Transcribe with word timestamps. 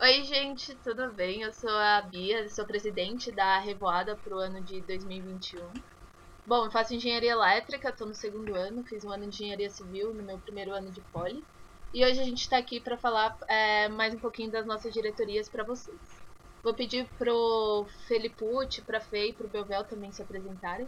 Oi, 0.00 0.22
gente, 0.22 0.76
tudo 0.76 1.10
bem? 1.12 1.42
Eu 1.42 1.52
sou 1.52 1.68
a 1.68 2.00
Bia, 2.02 2.48
sou 2.48 2.64
presidente 2.64 3.32
da 3.32 3.58
Revoada 3.58 4.14
para 4.14 4.32
o 4.32 4.38
ano 4.38 4.60
de 4.60 4.80
2021. 4.82 5.60
Bom, 6.46 6.66
eu 6.66 6.70
faço 6.70 6.94
engenharia 6.94 7.32
elétrica, 7.32 7.88
estou 7.88 8.06
no 8.06 8.14
segundo 8.14 8.54
ano, 8.54 8.84
fiz 8.84 9.04
um 9.04 9.10
ano 9.10 9.26
de 9.26 9.42
engenharia 9.42 9.68
civil 9.68 10.14
no 10.14 10.22
meu 10.22 10.38
primeiro 10.38 10.72
ano 10.72 10.92
de 10.92 11.00
poli. 11.12 11.42
E 11.92 12.04
hoje 12.04 12.20
a 12.20 12.22
gente 12.22 12.42
está 12.42 12.58
aqui 12.58 12.78
para 12.78 12.96
falar 12.96 13.36
é, 13.48 13.88
mais 13.88 14.14
um 14.14 14.18
pouquinho 14.18 14.52
das 14.52 14.64
nossas 14.64 14.94
diretorias 14.94 15.48
para 15.48 15.64
vocês. 15.64 15.98
Vou 16.62 16.72
pedir 16.72 17.08
pro 17.18 17.84
Felipucci, 18.06 18.82
pra 18.82 19.00
Fei 19.00 19.30
e 19.30 19.32
pro 19.32 19.48
Belvel 19.48 19.82
também 19.82 20.12
se 20.12 20.22
apresentarem. 20.22 20.86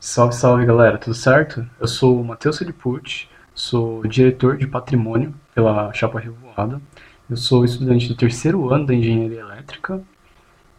Salve, 0.00 0.34
salve 0.34 0.66
galera, 0.66 0.98
tudo 0.98 1.14
certo? 1.14 1.64
Eu 1.78 1.86
sou 1.86 2.20
o 2.20 2.24
Matheus 2.24 2.58
Felipucci, 2.58 3.28
sou 3.54 4.04
diretor 4.04 4.56
de 4.56 4.66
patrimônio 4.66 5.32
pela 5.54 5.92
Chapa 5.92 6.18
Revoada 6.18 6.82
eu 7.28 7.36
sou 7.36 7.64
estudante 7.64 8.08
do 8.08 8.14
terceiro 8.14 8.72
ano 8.72 8.86
da 8.86 8.94
engenharia 8.94 9.40
elétrica 9.40 10.02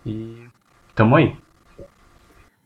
e 0.05 0.47
tamo 0.95 1.15
aí. 1.15 1.35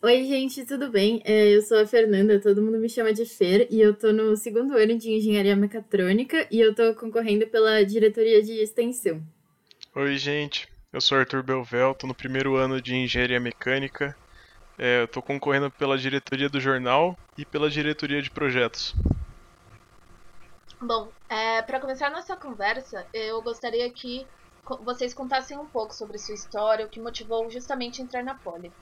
Oi, 0.03 0.25
gente, 0.25 0.65
tudo 0.65 0.89
bem? 0.89 1.21
É, 1.23 1.55
eu 1.55 1.61
sou 1.61 1.79
a 1.79 1.85
Fernanda, 1.85 2.39
todo 2.39 2.61
mundo 2.61 2.79
me 2.79 2.89
chama 2.89 3.13
de 3.13 3.23
Fer, 3.23 3.67
e 3.69 3.79
eu 3.79 3.93
tô 3.93 4.11
no 4.11 4.35
segundo 4.35 4.75
ano 4.75 4.97
de 4.97 5.11
engenharia 5.11 5.55
mecatrônica 5.55 6.47
e 6.49 6.59
eu 6.59 6.73
tô 6.73 6.93
concorrendo 6.95 7.45
pela 7.47 7.83
diretoria 7.83 8.41
de 8.41 8.53
extensão. 8.53 9.21
Oi, 9.93 10.17
gente, 10.17 10.67
eu 10.91 10.99
sou 10.99 11.17
Arthur 11.17 11.43
Belvel, 11.43 11.93
tô 11.93 12.07
no 12.07 12.15
primeiro 12.15 12.55
ano 12.55 12.81
de 12.81 12.95
engenharia 12.95 13.39
mecânica. 13.39 14.15
É, 14.77 15.03
eu 15.03 15.07
tô 15.07 15.21
concorrendo 15.21 15.69
pela 15.69 15.97
diretoria 15.97 16.49
do 16.49 16.59
jornal 16.59 17.15
e 17.37 17.45
pela 17.45 17.69
diretoria 17.69 18.21
de 18.21 18.31
projetos. 18.31 18.95
Bom, 20.83 21.11
é, 21.29 21.61
para 21.61 21.79
começar 21.79 22.09
nossa 22.09 22.35
conversa, 22.35 23.05
eu 23.13 23.39
gostaria 23.43 23.87
que 23.91 24.25
vocês 24.83 25.13
contassem 25.13 25.55
um 25.55 25.67
pouco 25.67 25.93
sobre 25.93 26.17
sua 26.17 26.33
história, 26.33 26.83
o 26.83 26.89
que 26.89 26.99
motivou 26.99 27.47
justamente 27.51 28.01
entrar 28.01 28.23
na 28.23 28.33
Poli. 28.33 28.73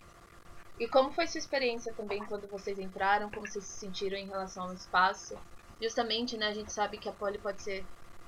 E 0.80 0.88
como 0.88 1.12
foi 1.12 1.28
sua 1.28 1.40
experiência 1.40 1.94
também 1.94 2.24
quando 2.24 2.48
vocês 2.48 2.80
entraram, 2.80 3.30
como 3.30 3.46
vocês 3.46 3.66
se 3.66 3.80
sentiram 3.80 4.18
em 4.18 4.28
relação 4.28 4.64
ao 4.64 4.74
espaço. 4.74 5.38
Justamente, 5.82 6.38
né, 6.38 6.48
a 6.48 6.54
gente 6.54 6.72
sabe 6.72 6.98
que 6.98 7.10
a 7.10 7.12
Poli 7.12 7.38
pode 7.38 7.62
ser. 7.62 7.84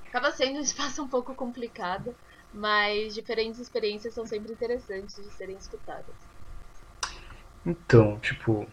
acaba 0.06 0.32
sendo 0.32 0.58
um 0.58 0.62
espaço 0.64 1.02
um 1.02 1.08
pouco 1.08 1.34
complicado, 1.34 2.14
mas 2.54 3.16
diferentes 3.16 3.58
experiências 3.58 4.14
são 4.14 4.26
sempre 4.26 4.52
interessantes 4.52 5.16
de 5.16 5.32
serem 5.32 5.56
escutadas. 5.56 6.16
Então, 7.66 8.20
tipo, 8.20 8.68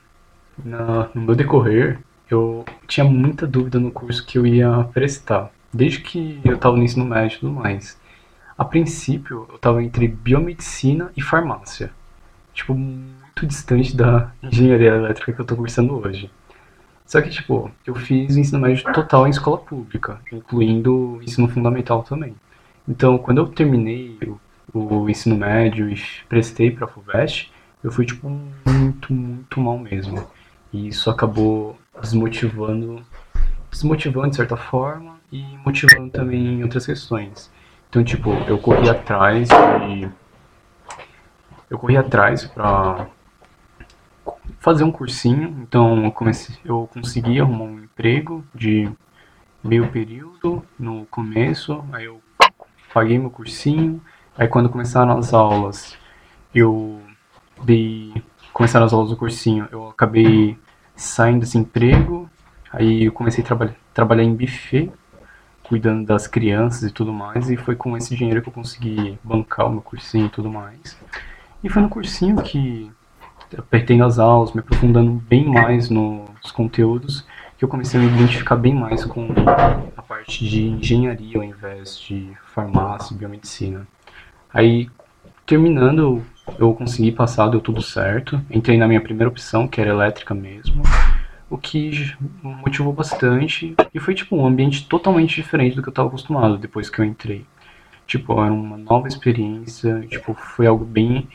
na, 0.59 1.09
no 1.15 1.21
meu 1.21 1.37
decorrer, 1.37 2.03
eu 2.31 2.65
tinha 2.87 3.05
muita 3.05 3.47
dúvida 3.47 3.79
no 3.79 3.91
curso 3.91 4.25
que 4.25 4.39
eu 4.39 4.47
ia 4.47 4.85
prestar, 4.93 5.51
desde 5.73 6.01
que 6.01 6.41
eu 6.45 6.57
estava 6.57 6.77
no 6.77 6.83
ensino 6.83 7.05
médio 7.05 7.37
e 7.37 7.41
tudo 7.41 7.53
mais. 7.53 7.99
A 8.57 8.65
princípio, 8.65 9.47
eu 9.49 9.57
estava 9.57 9.83
entre 9.83 10.09
biomedicina 10.09 11.13
e 11.17 11.23
farmácia, 11.23 11.91
tipo, 12.53 12.75
muito 12.75 13.47
distante 13.47 13.97
da 13.97 14.33
engenharia 14.43 14.95
elétrica 14.95 15.33
que 15.33 15.41
eu 15.41 15.45
estou 15.45 15.57
cursando 15.57 15.95
hoje. 15.95 16.31
Só 17.07 17.23
que, 17.23 17.31
tipo, 17.31 17.71
eu 17.87 17.95
fiz 17.95 18.37
o 18.37 18.41
ensino 18.41 18.61
médio 18.61 18.93
total 18.93 19.27
em 19.27 19.31
escola 19.31 19.57
pública, 19.59 20.21
incluindo 20.31 21.17
o 21.17 21.23
ensino 21.23 21.49
fundamental 21.49 22.03
também. 22.03 22.35
Então, 22.87 23.17
quando 23.17 23.39
eu 23.39 23.47
terminei 23.47 24.19
o, 24.75 24.79
o 24.79 25.09
ensino 25.09 25.37
médio 25.37 25.89
e 25.89 25.99
prestei 26.29 26.71
para 26.71 26.85
a 26.85 26.89
FUVEST, 26.89 27.51
eu 27.83 27.91
fui, 27.91 28.05
tipo, 28.05 28.29
muito, 28.67 29.13
muito 29.13 29.61
mal 29.61 29.79
mesmo. 29.79 30.27
E 30.73 30.89
isso 30.89 31.09
acabou 31.09 31.79
desmotivando, 32.01 33.05
desmotivando 33.71 34.31
de 34.31 34.37
certa 34.37 34.57
forma 34.57 35.19
e 35.31 35.43
motivando 35.65 36.11
também 36.11 36.59
em 36.59 36.63
outras 36.63 36.87
questões. 36.87 37.51
Então, 37.89 38.05
tipo, 38.05 38.31
eu 38.47 38.59
corri 38.59 38.89
atrás 38.89 39.49
e 39.89 40.09
eu 41.71 41.79
corri 41.79 41.97
atrás 41.97 42.45
para 42.45 43.07
fazer 44.61 44.85
um 44.85 44.93
cursinho. 44.93 45.57
Então, 45.63 46.05
eu 46.05 46.13
comecei, 46.13 46.57
eu 46.65 46.89
consegui 46.93 47.41
arrumar 47.41 47.65
um 47.65 47.85
emprego 47.85 48.45
de 48.55 48.91
meio 49.63 49.89
período 49.91 50.63
no 50.79 51.07
começo, 51.07 51.85
aí 51.93 52.05
eu 52.05 52.21
paguei 52.93 53.19
meu 53.19 53.31
cursinho. 53.31 54.03
Aí 54.37 54.47
quando 54.47 54.69
começaram 54.69 55.19
as 55.19 55.35
aulas, 55.35 55.97
eu 56.55 57.01
dei 57.65 58.15
começaram 58.53 58.87
as 58.87 58.93
aulas 58.93 59.11
do 59.11 59.17
cursinho, 59.17 59.69
eu 59.71 59.89
acabei 59.89 60.59
saindo 60.99 61.41
desse 61.41 61.57
emprego, 61.57 62.29
aí 62.73 63.05
eu 63.05 63.13
comecei 63.13 63.43
a 63.43 63.47
traba 63.47 63.75
trabalhar 63.95 64.25
em 64.25 64.35
buffet, 64.35 64.91
cuidando 65.63 66.05
das 66.05 66.27
crianças 66.27 66.83
e 66.83 66.93
tudo 66.93 67.13
mais, 67.13 67.49
e 67.49 67.57
foi 67.57 67.77
com 67.77 67.97
esse 67.97 68.17
dinheiro 68.17 68.43
que 68.43 68.49
eu 68.49 68.53
consegui 68.53 69.19
bancar 69.23 69.67
o 69.67 69.71
meu 69.71 69.81
cursinho 69.81 70.27
e 70.27 70.31
tudo 70.31 70.51
mais. 70.51 70.99
E 71.63 71.69
foi 71.69 71.83
no 71.83 71.89
cursinho 71.89 72.43
que, 72.43 72.91
apertei 73.57 74.01
as 74.01 74.19
aulas, 74.19 74.53
me 74.53 74.61
aprofundando 74.61 75.13
bem 75.13 75.47
mais 75.47 75.89
nos 75.89 76.51
conteúdos, 76.53 77.25
que 77.57 77.65
eu 77.65 77.69
comecei 77.69 78.01
a 78.01 78.03
me 78.03 78.09
identificar 78.11 78.57
bem 78.57 78.75
mais 78.75 79.05
com 79.05 79.29
a 79.97 80.03
parte 80.03 80.49
de 80.49 80.67
engenharia 80.67 81.37
ao 81.37 81.45
invés 81.45 81.99
de 81.99 82.31
farmácia 82.55 83.15
e 83.15 83.17
biomedicina. 83.17 83.87
Aí, 84.53 84.89
terminando 85.45 86.25
eu 86.59 86.73
consegui 86.75 87.13
passar, 87.13 87.49
deu 87.49 87.61
tudo 87.61 87.83
certo. 87.83 88.41
Entrei 88.51 88.77
na 88.77 88.89
minha 88.89 89.01
primeira 89.01 89.29
opção, 89.29 89.67
que 89.67 89.81
era 89.81 89.91
elétrica 89.91 90.35
mesmo. 90.35 90.83
O 91.51 91.57
que 91.57 92.15
motivou 92.43 92.93
bastante. 92.93 93.75
E 93.93 93.99
foi 93.99 94.15
tipo 94.15 94.37
um 94.37 94.47
ambiente 94.47 94.87
totalmente 94.87 95.35
diferente 95.35 95.77
do 95.77 95.83
que 95.83 95.89
eu 95.89 95.93
estava 95.93 96.09
acostumado 96.09 96.59
depois 96.59 96.91
que 96.91 97.01
eu 97.01 97.05
entrei. 97.05 97.45
Tipo, 98.07 98.43
era 98.43 98.53
uma 98.53 98.79
nova 98.79 99.07
experiência, 99.07 100.01
tipo, 100.09 100.33
foi 100.33 100.67
algo 100.67 100.83
bem 100.83 101.29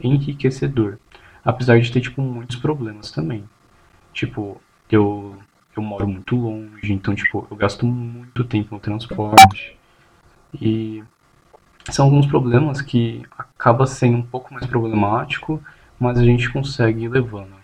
enriquecedor. 0.00 0.96
Apesar 1.44 1.80
de 1.80 1.90
ter, 1.90 2.00
tipo, 2.00 2.22
muitos 2.22 2.56
problemas 2.56 3.10
também. 3.10 3.44
Tipo, 4.12 4.60
eu, 4.88 5.36
eu 5.76 5.82
moro 5.82 6.06
muito 6.06 6.36
longe, 6.36 6.92
então, 6.92 7.16
tipo, 7.16 7.46
eu 7.50 7.56
gasto 7.56 7.84
muito 7.84 8.44
tempo 8.44 8.74
no 8.74 8.80
transporte. 8.80 9.76
E 10.54 11.02
são 11.94 12.06
alguns 12.06 12.26
problemas 12.26 12.80
que 12.80 13.22
acaba 13.36 13.86
sendo 13.86 14.18
um 14.18 14.22
pouco 14.22 14.52
mais 14.52 14.66
problemático, 14.66 15.62
mas 15.98 16.18
a 16.18 16.24
gente 16.24 16.50
consegue 16.52 17.04
ir 17.04 17.08
levando. 17.08 17.60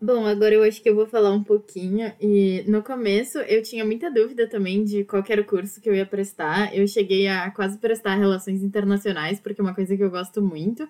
Bom, 0.00 0.26
agora 0.26 0.54
eu 0.54 0.62
acho 0.62 0.82
que 0.82 0.88
eu 0.90 0.94
vou 0.94 1.06
falar 1.06 1.32
um 1.32 1.42
pouquinho. 1.42 2.12
E 2.20 2.62
no 2.68 2.82
começo 2.82 3.38
eu 3.38 3.62
tinha 3.62 3.84
muita 3.84 4.10
dúvida 4.10 4.46
também 4.46 4.84
de 4.84 5.04
qual 5.04 5.24
era 5.28 5.40
o 5.40 5.44
curso 5.44 5.80
que 5.80 5.88
eu 5.88 5.94
ia 5.94 6.04
prestar. 6.04 6.74
Eu 6.76 6.86
cheguei 6.86 7.26
a 7.26 7.50
quase 7.50 7.78
prestar 7.78 8.14
relações 8.14 8.62
internacionais, 8.62 9.40
porque 9.40 9.60
é 9.60 9.64
uma 9.64 9.74
coisa 9.74 9.96
que 9.96 10.02
eu 10.02 10.10
gosto 10.10 10.42
muito. 10.42 10.86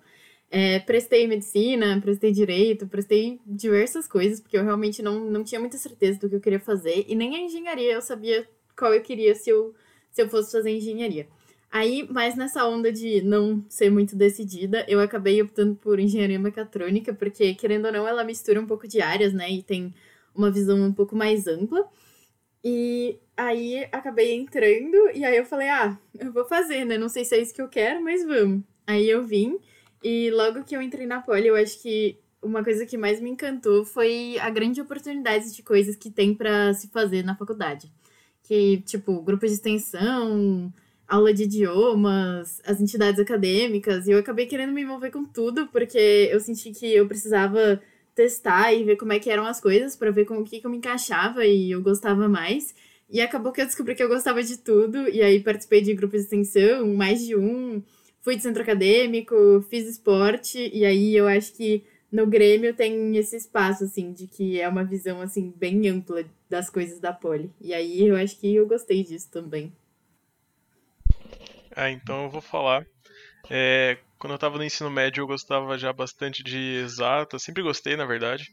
É, 0.50 0.81
prestei 0.81 1.27
medicina, 1.27 2.00
prestei 2.00 2.33
direito, 2.33 2.87
prestei 2.87 3.41
diversas 3.47 4.06
coisas, 4.09 4.41
porque 4.41 4.56
eu 4.56 4.65
realmente 4.65 5.03
não, 5.03 5.21
não 5.31 5.45
tinha 5.45 5.61
muita 5.61 5.77
certeza 5.78 6.19
do 6.21 6.28
que 6.28 6.37
eu 6.37 6.41
queria 6.41 6.61
fazer. 6.61 7.05
E 7.09 7.15
nem 7.15 7.37
a 7.37 7.41
engenharia 7.41 7.95
eu 7.95 8.03
sabia 8.03 8.47
qual 8.77 8.93
eu 8.93 9.03
queria 9.03 9.34
se 9.34 9.50
eu 9.50 9.75
se 10.16 10.22
eu 10.22 10.31
fosse 10.31 10.50
fazer 10.50 10.71
engenharia. 10.71 11.28
Aí, 11.71 12.09
mais 12.10 12.34
nessa 12.34 12.66
onda 12.66 12.91
de 12.91 13.21
não 13.21 13.62
ser 13.69 13.91
muito 13.91 14.16
decidida, 14.16 14.82
eu 14.88 14.99
acabei 14.99 15.43
optando 15.43 15.75
por 15.75 16.00
engenharia 16.00 16.38
mecatrônica, 16.38 17.12
porque, 17.12 17.54
querendo 17.54 17.84
ou 17.84 17.93
não, 17.93 18.09
ela 18.09 18.25
mistura 18.25 18.59
um 18.59 18.66
pouco 18.66 18.88
de 18.88 19.03
áreas, 19.03 19.34
né? 19.34 19.50
E 19.50 19.62
tem 19.62 19.94
uma 20.34 20.50
visão 20.50 20.81
um 20.81 20.93
pouco 20.93 21.15
mais 21.15 21.47
ampla. 21.47 21.87
E 22.65 23.19
aí 23.37 23.87
acabei 23.93 24.32
entrando, 24.32 24.97
e 25.15 25.22
aí 25.22 25.37
eu 25.37 25.44
falei, 25.44 25.69
ah, 25.69 25.99
eu 26.19 26.33
vou 26.33 26.47
fazer, 26.47 26.87
né? 26.87 26.97
Não 26.97 27.10
sei 27.10 27.22
se 27.22 27.34
é 27.34 27.43
isso 27.43 27.53
que 27.53 27.60
eu 27.60 27.69
quero, 27.69 28.03
mas 28.03 28.25
vamos. 28.25 28.62
Aí 28.87 29.10
eu 29.10 29.22
vim, 29.22 29.59
e 30.03 30.31
logo 30.31 30.65
que 30.65 30.75
eu 30.75 30.81
entrei 30.81 31.06
na 31.06 31.21
Poli, 31.21 31.48
eu 31.48 31.56
acho 31.56 31.83
que 31.83 32.19
uma 32.41 32.65
coisa 32.65 32.87
que 32.87 32.97
mais 32.97 33.21
me 33.21 33.28
encantou 33.28 33.84
foi 33.84 34.38
a 34.41 34.48
grande 34.48 34.81
oportunidade 34.81 35.54
de 35.54 35.62
coisas 35.62 35.94
que 35.94 36.10
tem 36.10 36.34
para 36.34 36.72
se 36.72 36.88
fazer 36.88 37.22
na 37.22 37.37
faculdade 37.37 37.93
que, 38.47 38.83
tipo, 38.87 39.21
grupo 39.23 39.47
de 39.47 39.53
extensão, 39.53 40.72
aula 41.09 41.33
de 41.34 41.45
idiomas, 41.45 42.60
as 42.65 42.81
entidades 42.81 43.21
acadêmicas, 43.21 44.07
e 44.07 44.13
eu 44.13 44.19
acabei 44.19 44.47
querendo 44.47 44.72
me 44.72 44.83
envolver 44.83 45.10
com 45.10 45.25
tudo, 45.25 45.66
porque 45.69 46.28
eu 46.31 46.41
senti 46.41 46.71
que 46.71 46.95
eu 46.95 47.07
precisava 47.07 47.81
testar 48.15 48.72
e 48.72 48.84
ver 48.84 48.97
como 48.97 49.13
é 49.13 49.19
que 49.19 49.31
eram 49.31 49.47
as 49.47 49.60
coisas, 49.60 49.97
para 49.97 50.10
ver 50.10 50.25
com 50.25 50.39
o 50.39 50.45
que, 50.45 50.60
que 50.60 50.66
eu 50.66 50.71
me 50.71 50.78
encaixava 50.78 51.45
e 51.45 51.71
eu 51.71 51.83
gostava 51.83 52.28
mais. 52.28 52.75
E 53.10 53.21
acabou 53.21 53.53
que 53.53 53.60
eu 53.60 53.66
descobri 53.66 53.95
que 53.95 54.03
eu 54.03 54.09
gostava 54.09 54.43
de 54.43 54.59
tudo, 54.59 55.09
e 55.09 55.22
aí 55.22 55.41
participei 55.41 55.81
de 55.83 55.95
grupos 55.95 56.21
de 56.21 56.25
extensão, 56.27 56.95
mais 56.95 57.25
de 57.25 57.37
um, 57.37 57.83
fui 58.22 58.37
de 58.37 58.42
centro 58.42 58.63
acadêmico, 58.63 59.65
fiz 59.69 59.87
esporte, 59.89 60.71
e 60.72 60.84
aí 60.84 61.16
eu 61.16 61.28
acho 61.28 61.53
que 61.53 61.84
no 62.10 62.26
Grêmio 62.26 62.74
tem 62.74 63.16
esse 63.16 63.36
espaço, 63.36 63.84
assim, 63.84 64.12
de 64.12 64.26
que 64.26 64.60
é 64.60 64.68
uma 64.68 64.84
visão, 64.84 65.20
assim, 65.20 65.53
bem 65.56 65.88
ampla 65.88 66.24
das 66.48 66.70
coisas 66.70 67.00
da 67.00 67.12
Poli. 67.12 67.53
E 67.60 67.74
aí 67.74 68.06
eu 68.06 68.16
acho 68.16 68.38
que 68.38 68.54
eu 68.54 68.66
gostei 68.66 69.03
disso 69.04 69.30
também. 69.30 69.72
Ah, 71.74 71.91
então 71.91 72.24
eu 72.24 72.30
vou 72.30 72.41
falar. 72.41 72.86
É, 73.50 73.98
quando 74.18 74.32
eu 74.32 74.36
estava 74.36 74.58
no 74.58 74.64
ensino 74.64 74.91
médio 74.91 75.22
eu 75.22 75.28
gostava 75.28 75.78
já 75.78 75.92
bastante 75.92 76.42
de 76.44 76.58
exata, 76.84 77.38
sempre 77.38 77.62
gostei, 77.62 77.97
na 77.97 78.06
verdade. 78.06 78.50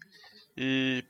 E 0.57 1.05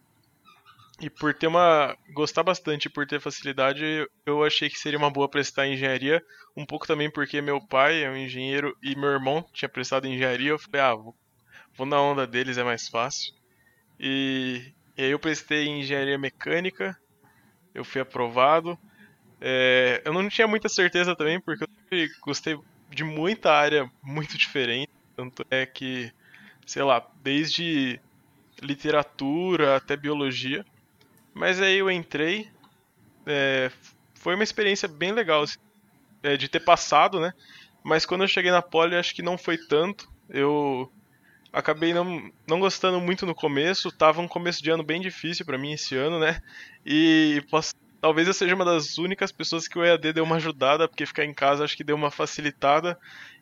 E 1.00 1.10
por 1.10 1.34
ter 1.34 1.48
uma. 1.48 1.96
gostar 2.14 2.44
bastante 2.44 2.90
por 2.90 3.06
ter 3.06 3.20
facilidade, 3.20 3.84
eu 4.26 4.44
achei 4.44 4.70
que 4.70 4.80
seria 4.80 4.98
uma 4.98 5.12
boa 5.12 5.30
prestar 5.30 5.68
engenharia. 5.68 6.24
Um 6.56 6.66
pouco 6.66 6.88
também 6.88 7.12
porque 7.12 7.42
meu 7.42 7.60
pai 7.68 8.04
é 8.04 8.10
um 8.10 8.16
engenheiro 8.18 8.76
e 8.82 8.96
meu 8.96 9.10
irmão 9.10 9.46
tinha 9.54 9.70
prestado 9.70 10.08
engenharia. 10.08 10.50
Eu 10.52 10.60
falei, 10.60 10.82
ah, 10.82 10.96
vou, 10.96 11.16
vou 11.76 11.86
na 11.86 12.02
onda 12.02 12.26
deles, 12.28 12.58
é 12.58 12.64
mais 12.64 12.88
fácil. 12.88 13.34
E, 14.00 14.74
e 14.98 15.04
aí 15.04 15.12
eu 15.12 15.20
prestei 15.20 15.68
engenharia 15.68 16.18
mecânica, 16.18 16.98
eu 17.74 17.84
fui 17.84 18.02
aprovado. 18.02 18.78
É, 19.40 20.02
eu 20.06 20.14
não 20.14 20.30
tinha 20.30 20.48
muita 20.48 20.70
certeza 20.70 21.16
também, 21.16 21.40
porque 21.40 21.66
eu 21.92 22.08
gostei 22.22 22.58
de 22.90 23.04
muita 23.04 23.52
área 23.52 23.90
muito 24.02 24.38
diferente. 24.38 24.92
Tanto 25.16 25.46
é 25.50 25.66
que, 25.66 26.12
sei 26.66 26.84
lá, 26.84 27.06
desde 27.22 28.00
literatura 28.62 29.76
até 29.76 29.96
biologia. 29.98 30.66
Mas 31.34 31.62
aí 31.62 31.78
eu 31.78 31.90
entrei, 31.90 32.50
é, 33.26 33.72
foi 34.14 34.36
uma 34.36 34.44
experiência 34.44 34.88
bem 34.88 35.12
legal 35.12 35.44
assim, 35.44 35.60
é, 36.22 36.38
de 36.38 36.48
ter 36.48 36.60
passado, 36.60 37.20
né? 37.20 37.34
Mas 37.84 38.06
quando 38.06 38.22
eu 38.24 38.28
cheguei 38.28 38.52
na 38.52 38.62
Poli, 38.62 38.96
acho 38.96 39.14
que 39.14 39.22
não 39.22 39.38
foi 39.38 39.58
tanto. 39.58 40.10
Eu 40.30 40.92
acabei 41.54 41.94
não, 41.94 42.32
não 42.48 42.60
gostando 42.60 43.00
muito 43.00 43.26
no 43.26 43.36
começo. 43.36 43.92
Tava 43.92 44.20
um 44.20 44.28
começo 44.28 44.62
de 44.64 44.72
ano 44.72 44.84
bem 44.84 45.00
difícil 45.00 45.46
para 45.46 45.58
mim 45.58 45.74
esse 45.74 45.96
ano, 45.96 46.20
né? 46.20 46.42
E 46.84 47.44
posso, 47.50 47.76
talvez 48.02 48.28
eu 48.28 48.34
seja 48.34 48.56
uma 48.56 48.66
das 48.66 48.98
únicas 48.98 49.32
pessoas 49.32 49.68
que 49.68 49.78
o 49.78 49.86
EAD 49.86 50.14
deu 50.14 50.24
uma 50.24 50.38
ajudada, 50.38 50.88
porque 50.88 51.06
ficar 51.06 51.24
em 51.24 51.34
casa 51.34 51.64
acho 51.64 51.78
que 51.78 51.84
deu 51.84 51.96
uma 51.96 52.10
facilitada. 52.10 52.98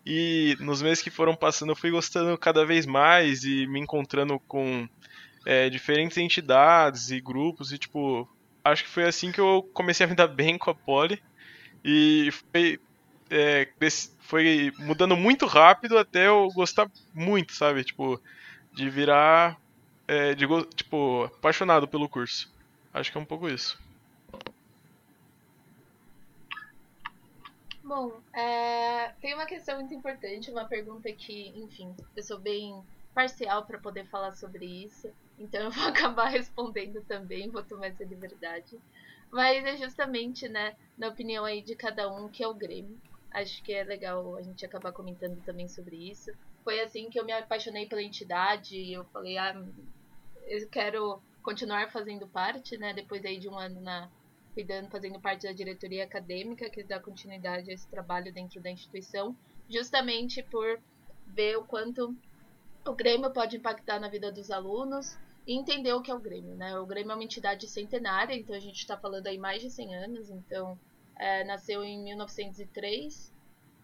E 0.06 0.58
nos 0.60 0.81
meses 0.81 1.02
que 1.02 1.10
foram 1.10 1.36
passando, 1.36 1.72
eu 1.72 1.75
fui 1.75 1.90
gostando 1.90 2.38
cada 2.38 2.66
vez 2.66 2.86
mais 2.86 3.44
e 3.46 3.66
me 3.68 3.80
encontrando 3.80 4.38
com 4.40 4.88
é, 5.46 5.69
diferentes 5.69 6.18
entidades 6.18 7.10
e 7.12 7.22
grupos 7.22 7.72
e 7.72 7.78
tipo 7.78 8.30
acho 8.63 8.84
que 8.84 8.90
foi 8.90 9.06
assim 9.06 9.31
que 9.31 9.42
eu 9.42 9.68
comecei 9.74 10.06
a 10.06 10.10
me 10.10 10.16
dar 10.16 10.28
bem 10.28 10.56
com 10.56 10.69
a 10.69 10.75
Poli 10.75 11.22
e 11.84 12.30
foi 12.31 12.80
é, 13.31 13.68
foi 14.19 14.72
mudando 14.78 15.16
muito 15.16 15.45
rápido 15.45 15.98
até 15.98 16.28
eu 16.28 16.48
gostar 16.54 16.89
muito 17.13 17.54
sabe 17.54 17.83
tipo 17.83 18.22
de 18.74 18.89
virar 18.89 19.57
é, 20.07 20.36
de, 20.36 20.45
tipo 20.75 21.24
apaixonado 21.24 21.88
pelo 21.88 22.10
curso 22.10 22.54
acho 22.94 23.12
que 23.12 23.18
é 23.18 23.22
um 23.22 23.25
pouco 23.25 23.50
isso 23.50 23.80
Bom, 27.83 28.22
é, 28.31 29.10
tem 29.19 29.34
uma 29.34 29.45
questão 29.45 29.75
muito 29.80 29.94
importante, 29.94 30.50
uma 30.50 30.63
pergunta 30.63 31.12
que, 31.12 31.50
enfim, 31.57 31.94
eu 32.16 32.24
sou 32.24 32.39
bem 32.39 32.81
parcial 33.13 33.66
para 33.66 33.77
poder 33.80 34.06
falar 34.06 34.31
sobre 34.31 34.66
isso, 34.66 35.10
então 35.38 35.63
eu 35.63 35.72
vou 35.72 35.84
acabar 35.89 36.30
respondendo 36.30 37.01
também, 37.01 37.50
vou 37.50 37.63
tomar 37.63 37.88
essa 37.88 38.06
liberdade. 38.06 38.80
Mas 39.30 39.66
é 39.66 39.75
justamente, 39.75 40.48
né, 40.48 40.75
na 40.98 41.07
opinião 41.07 41.44
aí 41.44 41.62
de 41.62 41.75
cada 41.75 42.10
um, 42.10 42.30
que 42.30 42.44
é 42.44 42.48
o 42.48 42.54
Grêmio. 42.54 42.98
Acho 43.31 43.63
que 43.63 43.74
é 43.74 43.83
legal 43.83 44.36
a 44.36 44.42
gente 44.42 44.66
acabar 44.66 44.92
comentando 44.92 45.42
também 45.44 45.68
sobre 45.68 45.95
isso. 45.95 46.31
Foi 46.63 46.80
assim 46.81 47.10
que 47.10 47.19
eu 47.19 47.25
me 47.25 47.31
apaixonei 47.31 47.88
pela 47.88 48.04
entidade 48.04 48.75
e 48.75 48.94
eu 48.94 49.06
falei, 49.06 49.38
ah, 49.38 49.56
eu 50.48 50.69
quero 50.69 51.22
continuar 51.42 51.89
fazendo 51.92 52.28
parte, 52.28 52.78
né, 52.78 52.94
depois 52.94 53.24
aí 53.25 53.39
de 53.39 53.50
um 53.50 53.57
ano 53.57 53.81
na 53.81 54.10
cuidando, 54.54 54.89
fazendo 54.89 55.19
parte 55.19 55.48
da 55.48 55.54
diretoria 55.54 56.04
acadêmica, 56.04 56.69
que 56.69 56.83
dá 56.83 57.00
continuidade 57.00 57.72
a 57.72 57.74
esse 57.74 57.88
trabalho 57.88 58.33
dentro 58.33 58.62
da 58.62 58.69
instituição, 58.69 59.36
justamente 59.69 60.44
por 60.44 60.80
ver 61.25 61.57
o 61.57 61.63
quanto 61.63 62.16
o 62.86 62.94
Grêmio 62.94 63.31
pode 63.31 63.57
impactar 63.57 64.00
na 64.00 64.10
vida 64.10 64.31
dos 64.31 64.51
alunos 64.51 65.18
e 65.48 65.54
entender 65.54 65.94
o 65.94 66.01
que 66.01 66.12
é 66.12 66.16
o 66.16 66.19
Grêmio, 66.19 66.56
né? 66.56 66.77
O 66.77 66.86
Grêmio 66.86 67.12
é 67.12 67.16
uma 67.16 67.24
entidade 67.24 67.68
centenária, 67.68 68.36
então 68.36 68.56
a 68.56 68.60
gente 68.60 68.77
está 68.77 68.98
falando 68.98 69.27
aí 69.27 69.38
mais 69.38 69.62
de 69.62 69.69
100 69.69 69.95
anos, 69.95 70.30
então 70.30 70.77
é, 71.22 71.44
nasceu 71.44 71.84
em 71.84 72.04
1903 72.04 73.32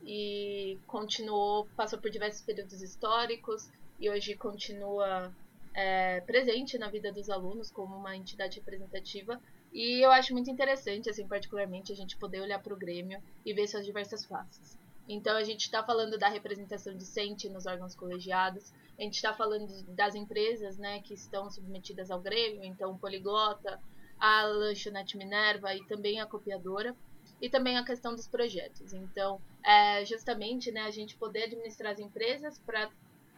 e 0.04 0.80
continuou, 0.88 1.68
passou 1.75 2.00
por 2.00 2.10
diversos 2.10 2.42
períodos 2.42 2.81
históricos 2.81 3.69
e 4.00 4.10
hoje 4.10 4.36
continua 4.36 5.31
é, 5.72 6.19
presente 6.22 6.80
na 6.80 6.89
vida 6.89 7.12
dos 7.12 7.30
alunos 7.30 7.69
como 7.69 7.95
uma 7.95 8.18
entidade 8.18 8.57
representativa. 8.57 9.39
E 9.72 10.04
eu 10.04 10.12
acho 10.12 10.34
muito 10.34 10.50
interessante, 10.50 11.12
assim, 11.12 11.28
particularmente, 11.28 11.92
a 11.92 11.95
gente 11.95 12.18
poder 12.18 12.42
olhar 12.42 12.57
para 12.57 12.74
o 12.74 12.78
Grêmio 12.78 13.22
e 13.45 13.54
ver 13.54 13.68
suas 13.68 13.86
diversas 13.86 14.25
faces. 14.25 14.75
Então 15.07 15.38
a 15.38 15.44
gente 15.44 15.62
está 15.62 15.84
falando 15.84 16.18
da 16.18 16.30
representação 16.30 16.98
discente 16.98 17.48
nos 17.50 17.68
órgãos 17.68 17.95
colegiados, 17.95 18.74
a 18.98 19.04
gente 19.04 19.13
está 19.13 19.31
falando 19.31 19.84
das 19.89 20.16
empresas 20.16 20.80
né, 20.80 21.01
que 21.01 21.13
estão 21.13 21.51
submetidas 21.51 22.10
ao 22.10 22.19
Grêmio, 22.19 22.63
então 22.63 22.98
Poliglota, 22.98 23.80
a 24.19 24.44
Lanchonete 24.44 25.16
Minerva 25.16 25.74
e 25.75 25.86
também 25.86 26.19
a 26.19 26.25
copiadora, 26.25 26.95
e 27.42 27.50
também 27.50 27.78
a 27.78 27.86
questão 27.86 28.16
dos 28.16 28.28
projetos. 28.28 28.94
Então, 28.94 29.39
é 29.63 30.04
justamente 30.06 30.72
né, 30.72 30.81
a 30.81 30.92
gente 30.92 31.16
poder 31.16 31.44
administrar 31.44 31.94
as 31.94 32.00
empresas 32.00 32.60
para 32.60 32.89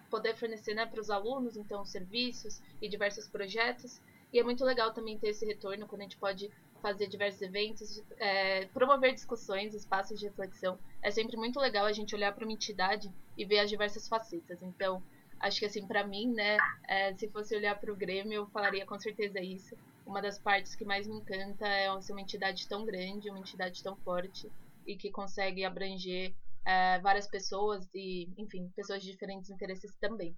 poder 0.10 0.36
fornecer 0.36 0.74
né, 0.74 0.86
para 0.86 1.00
os 1.00 1.10
alunos, 1.10 1.56
então, 1.56 1.86
serviços 1.86 2.62
e 2.81 2.88
diversos 2.88 3.28
projetos. 3.28 4.01
E 4.31 4.40
é 4.40 4.44
muito 4.44 4.63
legal 4.63 4.94
também 4.94 5.18
ter 5.18 5.30
esse 5.30 5.46
retorno 5.46 5.88
quando 5.88 6.01
a 6.01 6.04
gente 6.04 6.18
pode 6.18 6.51
fazer 6.81 7.07
diversos 7.07 7.42
eventos, 7.42 8.04
é, 8.18 8.66
promover 8.68 9.13
discussões, 9.13 9.74
espaços 9.74 10.19
de 10.19 10.28
reflexão. 10.28 10.78
É 11.01 11.12
sempre 11.12 11.36
muito 11.36 11.60
legal 11.60 11.86
a 11.86 11.92
gente 11.92 12.16
olhar 12.16 12.34
para 12.34 12.46
uma 12.46 12.54
entidade 12.54 13.12
e 13.38 13.46
ver 13.46 13.60
as 13.60 13.69
diversas 13.69 14.07
facetas. 14.07 14.62
Então, 14.62 15.04
acho 15.40 15.60
que 15.60 15.66
assim, 15.66 15.86
para 15.86 16.06
mim, 16.06 16.31
né, 16.31 16.57
é, 16.88 17.13
se 17.13 17.28
fosse 17.28 17.56
olhar 17.56 17.78
para 17.80 17.92
o 17.92 17.96
Grêmio, 17.96 18.34
eu 18.34 18.48
falaria 18.48 18.86
com 18.86 19.00
certeza 19.00 19.40
isso. 19.42 19.75
Uma 20.09 20.23
das 20.23 20.39
partes 20.39 20.75
que 20.75 20.83
mais 20.83 21.06
me 21.06 21.17
encanta 21.17 21.67
é 21.67 22.01
ser 22.01 22.13
uma 22.13 22.21
entidade 22.21 22.67
tão 22.67 22.83
grande, 22.83 23.29
uma 23.29 23.38
entidade 23.38 23.83
tão 23.83 23.95
forte 23.97 24.51
e 24.88 24.97
que 24.97 25.11
consegue 25.11 25.63
abranger 25.63 26.33
é, 26.65 27.00
várias 27.00 27.27
pessoas 27.27 27.88
e, 27.94 28.27
enfim, 28.35 28.71
pessoas 28.75 29.03
de 29.03 29.11
diferentes 29.11 29.51
interesses 29.51 29.95
também. 30.01 30.35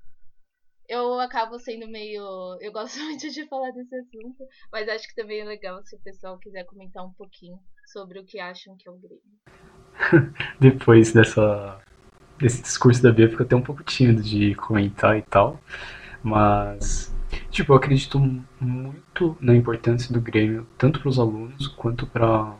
Eu 0.89 1.17
acabo 1.21 1.57
sendo 1.57 1.87
meio. 1.87 2.21
Eu 2.59 2.73
gosto 2.73 2.99
muito 3.05 3.29
de 3.31 3.47
falar 3.47 3.71
desse 3.71 3.95
assunto, 3.95 4.45
mas 4.73 4.89
acho 4.89 5.07
que 5.07 5.15
também 5.15 5.39
é 5.39 5.45
legal 5.45 5.81
se 5.85 5.95
o 5.95 6.01
pessoal 6.01 6.37
quiser 6.37 6.65
comentar 6.65 7.05
um 7.05 7.13
pouquinho 7.13 7.57
sobre 7.85 8.19
o 8.19 8.25
que 8.25 8.41
acham 8.41 8.75
que 8.77 8.89
é 8.89 8.91
o 8.91 8.99
Grêmio. 8.99 10.33
Depois 10.59 11.13
dessa 11.13 11.81
desse 12.37 12.61
discurso 12.61 13.01
da 13.01 13.13
Bia, 13.13 13.29
fico 13.29 13.43
até 13.43 13.55
um 13.55 13.61
pouco 13.61 13.83
tímido 13.85 14.21
de 14.21 14.53
comentar 14.55 15.17
e 15.17 15.21
tal. 15.21 15.61
Mas, 16.21 17.15
tipo, 17.51 17.73
eu 17.73 17.77
acredito 17.77 18.19
muito 18.59 19.37
na 19.39 19.55
importância 19.55 20.11
do 20.13 20.21
Grêmio, 20.21 20.65
tanto 20.77 20.99
para 20.99 21.09
os 21.09 21.19
alunos 21.19 21.67
quanto 21.67 22.07
para 22.07 22.53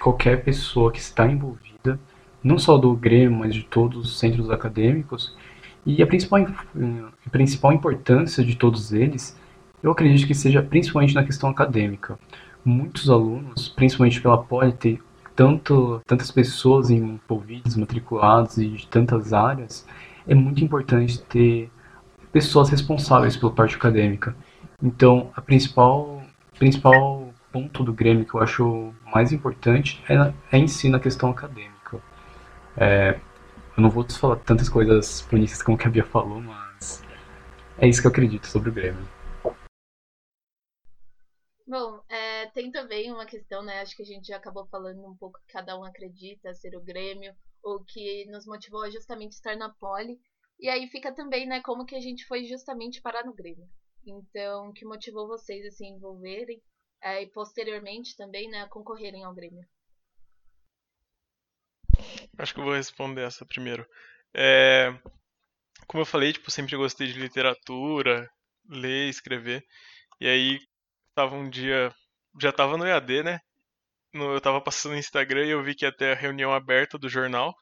qualquer 0.00 0.44
pessoa 0.44 0.92
que 0.92 0.98
está 0.98 1.26
envolvida, 1.26 1.98
não 2.42 2.58
só 2.58 2.76
do 2.76 2.94
Grêmio, 2.94 3.38
mas 3.38 3.54
de 3.54 3.62
todos 3.62 3.98
os 3.98 4.18
centros 4.18 4.50
acadêmicos. 4.50 5.36
E 5.86 6.02
a 6.02 6.06
principal, 6.06 6.46
a 7.26 7.30
principal 7.30 7.72
importância 7.72 8.44
de 8.44 8.56
todos 8.56 8.92
eles, 8.92 9.38
eu 9.82 9.90
acredito 9.90 10.26
que 10.26 10.34
seja 10.34 10.62
principalmente 10.62 11.14
na 11.14 11.24
questão 11.24 11.48
acadêmica. 11.48 12.18
Muitos 12.64 13.08
alunos, 13.08 13.68
principalmente 13.68 14.20
pela 14.20 14.36
Poli 14.36 14.72
ter 14.72 15.00
tanto, 15.34 16.02
tantas 16.04 16.30
pessoas 16.32 16.90
envolvidas, 16.90 17.76
matriculadas 17.76 18.58
e 18.58 18.68
de 18.68 18.86
tantas 18.88 19.32
áreas, 19.32 19.86
é 20.26 20.34
muito 20.34 20.62
importante 20.62 21.22
ter 21.22 21.70
pessoas 22.32 22.68
responsáveis 22.68 23.36
pela 23.36 23.52
parte 23.52 23.76
acadêmica. 23.76 24.36
Então, 24.82 25.32
a 25.34 25.40
principal, 25.40 26.22
principal 26.58 27.32
ponto 27.52 27.82
do 27.82 27.92
Grêmio 27.92 28.26
que 28.26 28.34
eu 28.34 28.40
acho 28.40 28.94
mais 29.12 29.32
importante 29.32 30.02
é, 30.08 30.14
é 30.56 30.58
em 30.58 30.68
si 30.68 30.88
na 30.88 31.00
questão 31.00 31.30
acadêmica. 31.30 32.00
É, 32.76 33.18
eu 33.76 33.82
não 33.82 33.90
vou 33.90 34.04
te 34.04 34.18
falar 34.18 34.36
tantas 34.36 34.68
coisas 34.68 35.26
bonitas 35.30 35.62
como 35.62 35.78
que 35.78 35.86
a 35.86 35.90
Bia 35.90 36.04
falou, 36.04 36.40
mas 36.40 37.02
é 37.78 37.88
isso 37.88 38.00
que 38.00 38.06
eu 38.06 38.10
acredito 38.10 38.46
sobre 38.46 38.70
o 38.70 38.72
Grêmio. 38.72 39.08
Bom, 41.66 42.00
é, 42.08 42.46
tem 42.46 42.70
também 42.70 43.12
uma 43.12 43.26
questão, 43.26 43.62
né? 43.62 43.80
Acho 43.80 43.94
que 43.94 44.02
a 44.02 44.06
gente 44.06 44.28
já 44.28 44.36
acabou 44.36 44.66
falando 44.66 45.06
um 45.06 45.14
pouco 45.16 45.38
que 45.40 45.52
cada 45.52 45.78
um 45.78 45.84
acredita 45.84 46.54
ser 46.54 46.74
o 46.74 46.80
Grêmio, 46.80 47.34
ou 47.62 47.84
que 47.84 48.24
nos 48.30 48.46
motivou 48.46 48.82
a 48.82 48.90
justamente 48.90 49.32
estar 49.32 49.54
na 49.54 49.68
pole. 49.68 50.18
E 50.58 50.68
aí 50.68 50.88
fica 50.88 51.14
também, 51.14 51.46
né, 51.46 51.60
como 51.62 51.84
que 51.86 51.94
a 51.94 52.00
gente 52.00 52.26
foi 52.26 52.44
justamente 52.44 53.00
parar 53.00 53.24
no 53.24 53.34
Grêmio. 53.34 53.68
Então, 54.04 54.72
que 54.72 54.84
motivou 54.84 55.28
vocês 55.28 55.64
a 55.66 55.70
se 55.70 55.84
envolverem 55.84 56.60
é, 57.02 57.22
e 57.22 57.26
posteriormente 57.30 58.16
também, 58.16 58.48
né, 58.50 58.66
concorrerem 58.68 59.24
ao 59.24 59.34
Grêmio. 59.34 59.64
Acho 62.36 62.54
que 62.54 62.60
eu 62.60 62.64
vou 62.64 62.74
responder 62.74 63.22
essa 63.22 63.44
primeiro. 63.44 63.86
É, 64.34 64.90
como 65.86 66.02
eu 66.02 66.06
falei, 66.06 66.32
tipo, 66.32 66.50
sempre 66.50 66.76
gostei 66.76 67.06
de 67.06 67.18
literatura, 67.18 68.30
ler, 68.68 69.08
escrever. 69.08 69.64
E 70.20 70.28
aí, 70.28 70.58
tava 71.14 71.34
um 71.34 71.48
dia. 71.48 71.92
Já 72.40 72.52
tava 72.52 72.76
no 72.76 72.86
EAD, 72.86 73.22
né? 73.22 73.40
No, 74.12 74.32
eu 74.32 74.40
tava 74.40 74.60
passando 74.60 74.92
no 74.92 74.98
Instagram 74.98 75.46
e 75.46 75.50
eu 75.50 75.62
vi 75.62 75.74
que 75.74 75.84
ia 75.84 75.92
ter 75.92 76.12
a 76.12 76.20
reunião 76.20 76.52
aberta 76.52 76.98
do 76.98 77.08
jornal. 77.08 77.54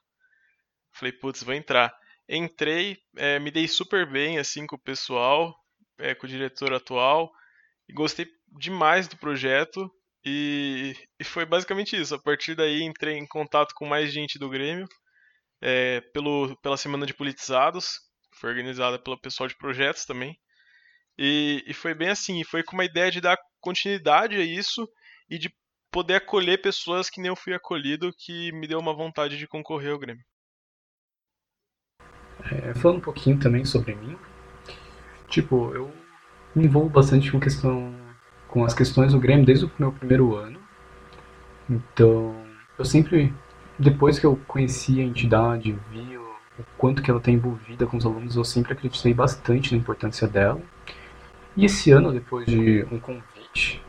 Falei, 0.91 1.11
putz, 1.11 1.43
vou 1.43 1.53
entrar. 1.53 1.93
Entrei, 2.29 2.97
é, 3.15 3.39
me 3.39 3.51
dei 3.51 3.67
super 3.67 4.09
bem 4.09 4.37
assim 4.37 4.67
com 4.67 4.75
o 4.75 4.81
pessoal, 4.81 5.55
é, 5.97 6.13
com 6.13 6.25
o 6.25 6.29
diretor 6.29 6.73
atual. 6.73 7.31
E 7.87 7.93
gostei 7.93 8.27
demais 8.59 9.07
do 9.07 9.17
projeto 9.17 9.89
e, 10.25 10.93
e, 11.19 11.23
foi 11.23 11.45
basicamente 11.45 11.95
isso. 11.95 12.15
A 12.15 12.21
partir 12.21 12.55
daí 12.55 12.83
entrei 12.83 13.17
em 13.17 13.27
contato 13.27 13.73
com 13.73 13.85
mais 13.85 14.11
gente 14.11 14.37
do 14.37 14.49
Grêmio 14.49 14.87
é, 15.61 16.01
pelo, 16.13 16.55
pela 16.57 16.77
Semana 16.77 17.05
de 17.05 17.13
Politizados, 17.13 17.99
foi 18.35 18.49
organizada 18.49 18.99
pelo 18.99 19.19
pessoal 19.19 19.47
de 19.47 19.57
projetos 19.57 20.05
também. 20.05 20.37
E, 21.17 21.63
e 21.65 21.73
foi 21.73 21.93
bem 21.95 22.09
assim, 22.09 22.43
foi 22.43 22.63
com 22.63 22.73
uma 22.75 22.85
ideia 22.85 23.09
de 23.09 23.21
dar 23.21 23.37
continuidade 23.61 24.35
a 24.35 24.43
isso 24.43 24.87
e 25.29 25.37
de 25.39 25.49
poder 25.91 26.15
acolher 26.15 26.61
pessoas 26.61 27.09
que 27.09 27.21
nem 27.21 27.29
eu 27.29 27.35
fui 27.35 27.53
acolhido, 27.53 28.13
que 28.19 28.51
me 28.51 28.67
deu 28.67 28.79
uma 28.79 28.93
vontade 28.93 29.37
de 29.37 29.47
concorrer 29.47 29.93
ao 29.93 29.99
Grêmio. 29.99 30.23
É, 32.51 32.73
falando 32.73 32.97
um 32.97 33.01
pouquinho 33.01 33.37
também 33.37 33.65
sobre 33.65 33.95
mim, 33.95 34.15
tipo, 35.27 35.73
eu 35.73 35.91
me 36.55 36.65
envolvo 36.65 36.89
bastante 36.89 37.31
com 37.31 37.39
questão 37.39 37.93
com 38.47 38.63
as 38.63 38.73
questões 38.73 39.11
do 39.11 39.19
Grêmio 39.19 39.45
desde 39.45 39.65
o 39.65 39.71
meu 39.77 39.91
primeiro 39.91 40.35
ano. 40.35 40.59
Então, 41.69 42.33
eu 42.79 42.85
sempre 42.85 43.33
depois 43.77 44.17
que 44.17 44.25
eu 44.25 44.39
conheci 44.47 44.99
a 44.99 45.03
entidade, 45.03 45.77
vi 45.91 46.17
o, 46.17 46.21
o 46.59 46.65
quanto 46.77 47.01
que 47.01 47.11
ela 47.11 47.19
está 47.19 47.29
envolvida 47.29 47.85
com 47.85 47.97
os 47.97 48.05
alunos, 48.05 48.35
eu 48.35 48.43
sempre 48.43 48.73
acreditei 48.73 49.13
bastante 49.13 49.73
na 49.73 49.77
importância 49.77 50.27
dela. 50.27 50.59
E 51.55 51.65
esse 51.65 51.91
ano, 51.91 52.11
depois 52.11 52.45
de 52.47 52.85
um 52.91 52.99
convite 52.99 53.81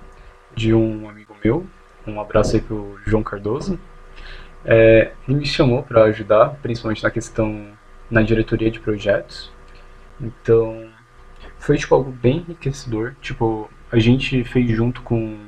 de 0.55 0.75
um 0.75 1.09
amigo 1.09 1.35
meu, 1.43 1.67
um 2.07 2.21
abraço 2.21 2.57
aí 2.57 2.63
pro 2.63 2.99
João 3.07 3.23
Cardoso, 3.23 3.79
é, 4.65 5.13
ele 5.27 5.39
me 5.39 5.47
chamou 5.47 5.83
para 5.83 6.05
ajudar, 6.05 6.51
principalmente 6.63 7.03
na 7.03 7.11
questão 7.11 7.69
na 8.11 8.23
diretoria 8.23 8.71
de 8.71 8.81
projetos. 8.81 9.53
Então, 10.21 10.89
foi 11.59 11.77
tipo 11.77 11.95
algo 11.95 12.11
bem 12.11 12.39
enriquecedor. 12.39 13.15
Tipo, 13.21 13.71
a 13.91 13.99
gente 13.99 14.45
fez 14.45 14.71
junto 14.71 15.03
com 15.03 15.39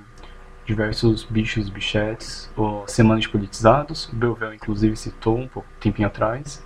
diversos 0.66 1.24
bichos, 1.24 1.68
bichetes, 1.68 2.50
ou 2.56 2.86
Semana 2.86 3.20
de 3.20 3.28
Politizados, 3.28 4.08
o 4.08 4.16
Belvel 4.16 4.54
inclusive 4.54 4.96
citou 4.96 5.36
um 5.36 5.48
pouco 5.48 5.68
tempinho 5.80 6.06
atrás, 6.06 6.64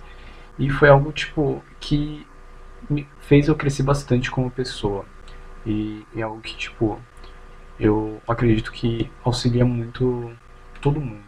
e 0.59 0.69
foi 0.69 0.89
algo 0.89 1.11
tipo 1.11 1.63
que 1.79 2.25
me 2.89 3.07
fez 3.19 3.47
eu 3.47 3.55
crescer 3.55 3.83
bastante 3.83 4.29
como 4.29 4.51
pessoa. 4.51 5.05
E 5.65 6.05
é 6.15 6.21
algo 6.21 6.39
que 6.41 6.55
tipo 6.55 6.99
eu 7.79 8.21
acredito 8.27 8.71
que 8.71 9.09
auxilia 9.23 9.65
muito 9.65 10.31
todo 10.81 11.01
mundo. 11.01 11.23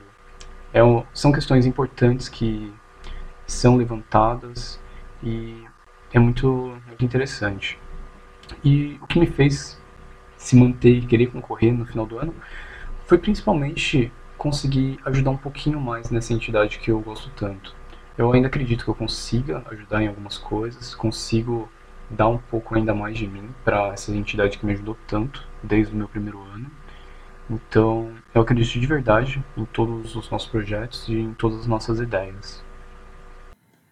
É, 0.74 0.80
são 1.14 1.32
questões 1.32 1.66
importantes 1.66 2.30
que 2.30 2.72
são 3.48 3.78
levantadas 3.78 4.80
e 5.24 5.64
é 6.14 6.20
muito, 6.20 6.78
muito 6.86 7.04
interessante. 7.04 7.80
E 8.64 9.00
o 9.02 9.08
que 9.08 9.20
me 9.20 9.26
fez 9.26 9.82
se 10.38 10.56
manter 10.56 10.98
e 10.98 11.06
querer 11.06 11.28
concorrer 11.28 11.74
no 11.74 11.86
final 11.86 12.06
do 12.06 12.20
ano 12.20 12.36
foi 13.06 13.18
principalmente 13.18 14.12
conseguir 14.38 15.00
ajudar 15.06 15.32
um 15.32 15.38
pouquinho 15.38 15.80
mais 15.80 16.12
nessa 16.12 16.34
entidade 16.34 16.78
que 16.78 16.92
eu 16.92 17.00
gosto 17.00 17.32
tanto. 17.36 17.76
Eu 18.18 18.32
ainda 18.32 18.48
acredito 18.48 18.84
que 18.84 18.90
eu 18.90 18.96
consiga 18.96 19.64
ajudar 19.72 20.04
em 20.04 20.08
algumas 20.08 20.38
coisas, 20.38 20.94
consigo 20.94 21.70
dar 22.10 22.28
um 22.28 22.38
pouco 22.38 22.76
ainda 22.76 22.94
mais 22.94 23.18
de 23.18 23.28
mim 23.28 23.50
para 23.64 23.90
essa 23.90 24.12
entidade 24.12 24.58
que 24.58 24.66
me 24.66 24.74
ajudou 24.74 24.98
tanto 25.08 25.48
desde 25.62 25.94
o 25.94 25.98
meu 25.98 26.08
primeiro 26.08 26.42
ano. 26.42 26.70
Então, 27.50 28.12
eu 28.34 28.42
acredito 28.42 28.80
de 28.80 28.88
verdade 28.88 29.44
em 29.56 29.66
todos 29.66 30.16
os 30.16 30.30
nossos 30.30 30.50
projetos 30.50 31.08
e 31.08 31.16
em 31.16 31.34
todas 31.34 31.62
as 31.62 31.68
nossas 31.68 32.00
ideias. 32.00 32.64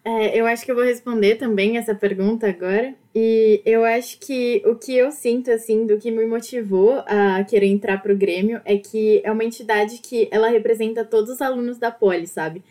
É, 0.08 0.38
eu 0.38 0.46
acho 0.46 0.64
que 0.64 0.70
eu 0.70 0.76
vou 0.76 0.84
responder 0.84 1.34
também 1.34 1.78
essa 1.78 1.92
pergunta 1.92 2.48
agora. 2.48 2.94
E 3.12 3.60
eu 3.66 3.84
acho 3.84 4.20
que 4.20 4.62
o 4.64 4.76
que 4.76 4.96
eu 4.96 5.10
sinto, 5.10 5.50
assim, 5.50 5.84
do 5.84 5.98
que 5.98 6.12
me 6.12 6.24
motivou 6.24 7.02
a 7.08 7.42
querer 7.42 7.66
entrar 7.66 8.00
pro 8.00 8.16
Grêmio 8.16 8.60
é 8.64 8.78
que 8.78 9.20
é 9.24 9.32
uma 9.32 9.42
entidade 9.42 9.98
que 9.98 10.28
ela 10.30 10.48
representa 10.48 11.04
todos 11.04 11.30
os 11.30 11.42
alunos 11.42 11.76
da 11.76 11.90
Poli, 11.90 12.28
sabe? 12.28 12.62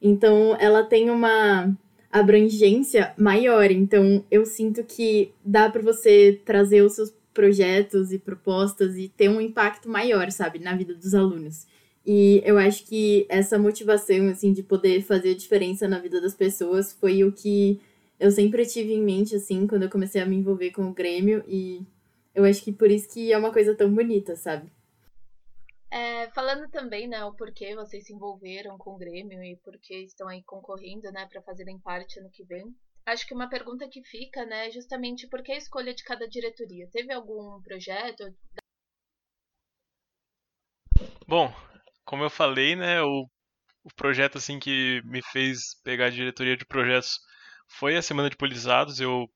Então, 0.00 0.56
ela 0.60 0.84
tem 0.84 1.10
uma 1.10 1.76
abrangência 2.12 3.12
maior. 3.18 3.72
Então, 3.72 4.24
eu 4.30 4.46
sinto 4.46 4.84
que 4.84 5.32
dá 5.44 5.68
para 5.68 5.82
você 5.82 6.40
trazer 6.44 6.82
os 6.82 6.92
seus 6.94 7.12
projetos 7.34 8.12
e 8.12 8.20
propostas 8.20 8.96
e 8.96 9.08
ter 9.08 9.28
um 9.28 9.40
impacto 9.40 9.88
maior, 9.88 10.30
sabe, 10.30 10.60
na 10.60 10.76
vida 10.76 10.94
dos 10.94 11.12
alunos. 11.12 11.66
E 12.06 12.42
eu 12.44 12.58
acho 12.58 12.84
que 12.84 13.26
essa 13.30 13.58
motivação, 13.58 14.28
assim, 14.28 14.52
de 14.52 14.62
poder 14.62 15.02
fazer 15.02 15.34
diferença 15.34 15.88
na 15.88 15.98
vida 15.98 16.20
das 16.20 16.34
pessoas 16.34 16.92
foi 16.92 17.24
o 17.24 17.32
que 17.32 17.80
eu 18.20 18.30
sempre 18.30 18.66
tive 18.66 18.92
em 18.92 19.02
mente, 19.02 19.34
assim, 19.34 19.66
quando 19.66 19.84
eu 19.84 19.90
comecei 19.90 20.20
a 20.20 20.26
me 20.26 20.36
envolver 20.36 20.70
com 20.70 20.84
o 20.84 20.94
Grêmio. 20.94 21.42
E 21.48 21.82
eu 22.34 22.44
acho 22.44 22.62
que 22.62 22.72
por 22.72 22.90
isso 22.90 23.08
que 23.12 23.32
é 23.32 23.38
uma 23.38 23.52
coisa 23.52 23.74
tão 23.74 23.92
bonita, 23.92 24.36
sabe? 24.36 24.70
É, 25.90 26.28
falando 26.30 26.68
também, 26.70 27.06
né, 27.06 27.24
o 27.24 27.32
porquê 27.32 27.74
vocês 27.74 28.04
se 28.04 28.12
envolveram 28.12 28.76
com 28.76 28.94
o 28.94 28.98
Grêmio 28.98 29.42
e 29.42 29.56
porquê 29.56 30.00
estão 30.00 30.28
aí 30.28 30.42
concorrendo, 30.42 31.10
né, 31.12 31.26
para 31.30 31.40
fazerem 31.40 31.78
parte 31.78 32.18
ano 32.18 32.30
que 32.30 32.44
vem. 32.44 32.74
Acho 33.06 33.26
que 33.26 33.34
uma 33.34 33.48
pergunta 33.48 33.88
que 33.88 34.02
fica, 34.02 34.44
né, 34.44 34.66
é 34.66 34.70
justamente 34.70 35.28
por 35.28 35.42
que 35.42 35.52
a 35.52 35.56
escolha 35.56 35.94
de 35.94 36.02
cada 36.02 36.26
diretoria? 36.26 36.88
Teve 36.90 37.12
algum 37.12 37.62
projeto? 37.62 38.24
Bom, 41.28 41.52
como 42.04 42.24
eu 42.24 42.30
falei, 42.30 42.76
né, 42.76 43.02
o, 43.02 43.28
o 43.84 43.94
projeto 43.96 44.38
assim 44.38 44.58
que 44.58 45.02
me 45.04 45.22
fez 45.22 45.80
pegar 45.84 46.06
a 46.06 46.10
diretoria 46.10 46.56
de 46.56 46.66
projetos 46.66 47.18
foi 47.68 47.96
a 47.96 48.02
Semana 48.02 48.30
de 48.30 48.36
Polizados. 48.36 49.00
Eu 49.00 49.28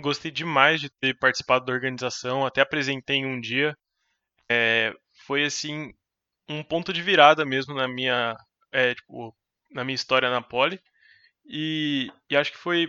gostei 0.00 0.30
demais 0.30 0.80
de 0.80 0.90
ter 0.90 1.18
participado 1.18 1.64
da 1.64 1.72
organização, 1.72 2.44
até 2.46 2.60
apresentei 2.60 3.24
um 3.24 3.40
dia. 3.40 3.76
É, 4.50 4.92
foi 5.26 5.44
assim 5.44 5.92
um 6.48 6.62
ponto 6.62 6.92
de 6.92 7.02
virada 7.02 7.44
mesmo 7.44 7.74
na 7.74 7.88
minha, 7.88 8.36
é, 8.72 8.94
tipo, 8.94 9.36
na 9.70 9.84
minha 9.84 9.94
história 9.94 10.30
na 10.30 10.42
Poli. 10.42 10.80
E, 11.46 12.10
e 12.30 12.36
acho 12.36 12.52
que 12.52 12.58
foi, 12.58 12.88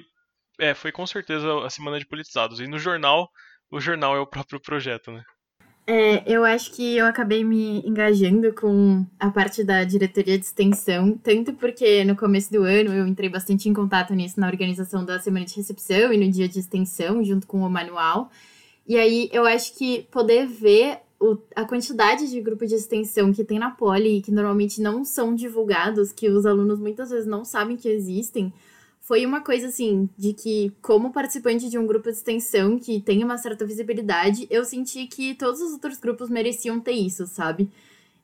é, 0.59 0.73
foi 0.73 0.91
com 0.91 1.05
certeza 1.07 1.65
a 1.65 1.69
Semana 1.69 1.99
de 1.99 2.07
Politizados. 2.07 2.59
E 2.59 2.67
no 2.67 2.79
jornal, 2.79 3.29
o 3.71 3.79
jornal 3.79 4.15
é 4.15 4.19
o 4.19 4.27
próprio 4.27 4.61
projeto, 4.61 5.11
né? 5.11 5.23
É, 5.89 6.21
eu 6.25 6.43
acho 6.43 6.71
que 6.73 6.97
eu 6.97 7.05
acabei 7.05 7.45
me 7.45 7.79
engajando 7.87 8.51
com 8.53 9.05
a 9.17 9.31
parte 9.31 9.63
da 9.63 9.85
diretoria 9.85 10.37
de 10.37 10.43
extensão, 10.43 11.17
tanto 11.17 11.53
porque 11.53 12.03
no 12.03 12.13
começo 12.13 12.51
do 12.51 12.63
ano 12.63 12.93
eu 12.93 13.07
entrei 13.07 13.29
bastante 13.29 13.69
em 13.69 13.73
contato 13.73 14.13
nisso 14.13 14.37
na 14.37 14.47
organização 14.47 15.05
da 15.05 15.17
semana 15.17 15.45
de 15.45 15.55
recepção 15.55 16.11
e 16.11 16.17
no 16.17 16.29
dia 16.29 16.49
de 16.49 16.59
extensão, 16.59 17.23
junto 17.23 17.47
com 17.47 17.61
o 17.61 17.69
manual. 17.69 18.29
E 18.85 18.97
aí 18.97 19.29
eu 19.31 19.45
acho 19.45 19.77
que 19.77 20.05
poder 20.11 20.45
ver 20.45 20.99
o, 21.21 21.37
a 21.55 21.63
quantidade 21.63 22.29
de 22.29 22.41
grupo 22.41 22.67
de 22.67 22.75
extensão 22.75 23.31
que 23.31 23.45
tem 23.45 23.57
na 23.57 23.71
Poli 23.71 24.21
que 24.21 24.31
normalmente 24.31 24.81
não 24.81 25.05
são 25.05 25.33
divulgados, 25.33 26.11
que 26.11 26.29
os 26.29 26.45
alunos 26.45 26.79
muitas 26.79 27.11
vezes 27.11 27.25
não 27.25 27.45
sabem 27.45 27.77
que 27.77 27.87
existem, 27.87 28.51
foi 29.07 29.25
uma 29.25 29.39
coisa 29.39 29.67
assim, 29.67 30.09
de 30.17 30.33
que, 30.33 30.69
como 30.81 31.13
participante 31.13 31.69
de 31.69 31.77
um 31.77 31.87
grupo 31.87 32.11
de 32.11 32.17
extensão 32.17 32.77
que 32.77 32.99
tem 32.99 33.23
uma 33.23 33.37
certa 33.37 33.65
visibilidade, 33.65 34.45
eu 34.49 34.65
senti 34.65 35.07
que 35.07 35.33
todos 35.33 35.61
os 35.61 35.71
outros 35.71 35.97
grupos 35.97 36.29
mereciam 36.29 36.77
ter 36.77 36.91
isso, 36.91 37.25
sabe? 37.25 37.69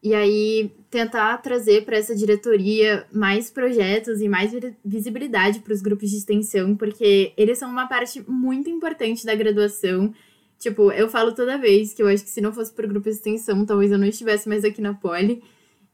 E 0.03 0.13
aí, 0.13 0.69
tentar 0.89 1.37
trazer 1.37 1.85
para 1.85 1.95
essa 1.95 2.13
diretoria 2.13 3.07
mais 3.13 3.49
projetos 3.49 4.19
e 4.19 4.27
mais 4.27 4.51
visibilidade 4.83 5.61
para 5.61 5.71
os 5.73 5.81
grupos 5.81 6.09
de 6.09 6.17
extensão, 6.17 6.75
porque 6.75 7.31
eles 7.37 7.57
são 7.57 7.69
uma 7.69 7.87
parte 7.87 8.21
muito 8.27 8.69
importante 8.69 9.25
da 9.25 9.33
graduação. 9.33 10.13
Tipo, 10.59 10.91
eu 10.91 11.07
falo 11.07 11.33
toda 11.33 11.57
vez 11.57 11.93
que 11.93 12.03
eu 12.03 12.09
acho 12.09 12.25
que 12.25 12.29
se 12.29 12.41
não 12.41 12.51
fosse 12.51 12.73
por 12.73 12.85
grupo 12.87 13.09
de 13.09 13.15
extensão, 13.15 13.65
talvez 13.65 13.89
eu 13.89 13.97
não 13.97 14.07
estivesse 14.07 14.49
mais 14.49 14.65
aqui 14.65 14.81
na 14.81 14.93
Poli. 14.93 15.41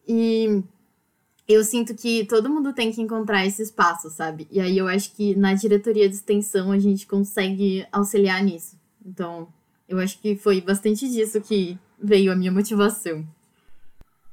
E 0.07 0.63
eu 1.49 1.63
sinto 1.63 1.95
que 1.95 2.25
todo 2.25 2.47
mundo 2.47 2.73
tem 2.73 2.91
que 2.91 3.01
encontrar 3.01 3.43
esse 3.43 3.63
espaço, 3.63 4.07
sabe? 4.11 4.47
E 4.51 4.59
aí 4.59 4.77
eu 4.77 4.87
acho 4.87 5.11
que 5.15 5.35
na 5.35 5.55
diretoria 5.55 6.07
de 6.07 6.13
extensão 6.13 6.71
a 6.71 6.77
gente 6.77 7.07
consegue 7.07 7.87
auxiliar 7.91 8.43
nisso. 8.43 8.79
Então, 9.03 9.51
eu 9.87 9.97
acho 9.97 10.19
que 10.19 10.35
foi 10.35 10.61
bastante 10.61 11.09
disso 11.09 11.41
que 11.41 11.75
veio 11.97 12.31
a 12.31 12.35
minha 12.35 12.51
motivação. 12.51 13.27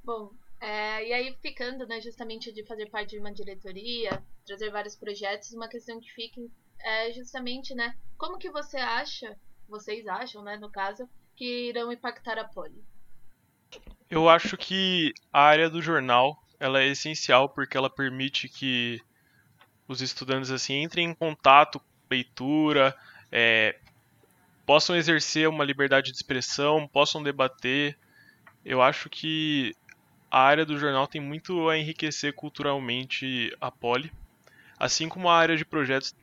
Bom, 0.04 0.30
é, 0.60 1.08
e 1.08 1.12
aí 1.14 1.34
ficando, 1.40 1.86
né, 1.86 2.02
justamente 2.02 2.52
de 2.52 2.62
fazer 2.66 2.90
parte 2.90 3.12
de 3.12 3.18
uma 3.18 3.32
diretoria, 3.32 4.22
trazer 4.44 4.70
vários 4.70 4.94
projetos, 4.94 5.54
uma 5.54 5.68
questão 5.68 5.98
que 5.98 6.12
fica 6.12 6.42
é 6.78 7.10
justamente, 7.12 7.74
né, 7.74 7.96
como 8.18 8.38
que 8.38 8.50
você 8.50 8.76
acha, 8.76 9.34
vocês 9.66 10.06
acham, 10.06 10.42
né, 10.42 10.58
no 10.58 10.70
caso, 10.70 11.08
que 11.34 11.70
irão 11.70 11.90
impactar 11.90 12.38
a 12.38 12.44
Poli? 12.44 12.84
Eu 14.10 14.28
acho 14.28 14.54
que 14.58 15.14
a 15.32 15.40
área 15.40 15.70
do 15.70 15.80
jornal 15.80 16.45
ela 16.58 16.80
é 16.80 16.88
essencial 16.88 17.48
porque 17.48 17.76
ela 17.76 17.90
permite 17.90 18.48
que 18.48 19.00
os 19.88 20.00
estudantes 20.00 20.50
assim 20.50 20.82
entrem 20.82 21.10
em 21.10 21.14
contato 21.14 21.78
com 21.78 21.86
leitura, 22.10 22.96
é, 23.30 23.76
possam 24.64 24.96
exercer 24.96 25.48
uma 25.48 25.64
liberdade 25.64 26.10
de 26.10 26.16
expressão, 26.16 26.88
possam 26.88 27.22
debater. 27.22 27.96
Eu 28.64 28.82
acho 28.82 29.08
que 29.08 29.74
a 30.30 30.40
área 30.40 30.66
do 30.66 30.78
jornal 30.78 31.06
tem 31.06 31.20
muito 31.20 31.68
a 31.68 31.78
enriquecer 31.78 32.34
culturalmente 32.34 33.54
a 33.60 33.70
Poli, 33.70 34.12
assim 34.78 35.08
como 35.08 35.28
a 35.28 35.36
área 35.36 35.56
de 35.56 35.64
projetos 35.64 36.14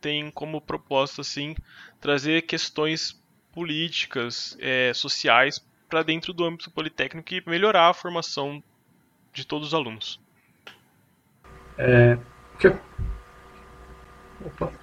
tem 0.00 0.30
como 0.30 0.60
propósito 0.60 1.20
assim 1.20 1.54
trazer 2.00 2.42
questões 2.42 3.20
políticas, 3.52 4.56
é, 4.60 4.92
sociais 4.92 5.64
para 5.88 6.02
dentro 6.02 6.32
do 6.32 6.44
âmbito 6.44 6.70
politécnico 6.70 7.32
e 7.34 7.42
melhorar 7.46 7.88
a 7.88 7.94
formação 7.94 8.62
de 9.34 9.46
todos 9.46 9.68
os 9.68 9.74
alunos. 9.74 10.20
É, 11.76 12.16
o 12.54 12.58
que. 12.58 12.68
Opa. 14.46 14.72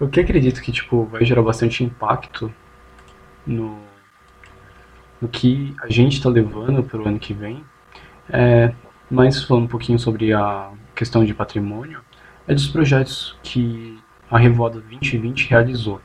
O 0.00 0.06
que 0.06 0.20
acredito 0.20 0.62
que 0.62 0.70
tipo 0.70 1.06
vai 1.06 1.24
gerar 1.24 1.42
bastante 1.42 1.82
impacto 1.82 2.54
no 3.44 3.82
no 5.20 5.28
que 5.28 5.74
a 5.82 5.90
gente 5.90 6.14
está 6.14 6.28
levando 6.28 6.82
para 6.82 7.00
o 7.00 7.08
ano 7.08 7.18
que 7.18 7.34
vem, 7.34 7.64
é, 8.30 8.72
mas 9.10 9.42
falando 9.42 9.64
um 9.64 9.68
pouquinho 9.68 9.98
sobre 9.98 10.32
a 10.32 10.70
questão 10.94 11.24
de 11.24 11.34
patrimônio, 11.34 12.00
é 12.46 12.54
dos 12.54 12.68
projetos 12.68 13.36
que 13.42 13.98
a 14.30 14.38
Revoada 14.38 14.80
2020 14.80 15.48
realizou. 15.48 16.00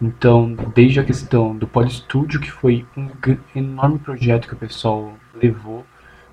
Então, 0.00 0.54
desde 0.74 1.00
a 1.00 1.04
questão 1.04 1.56
do 1.56 1.66
Polistúdio, 1.66 2.40
que 2.40 2.50
foi 2.50 2.86
um 2.96 3.10
enorme 3.54 3.98
projeto 3.98 4.46
que 4.46 4.54
o 4.54 4.58
pessoal 4.58 5.14
levou 5.34 5.86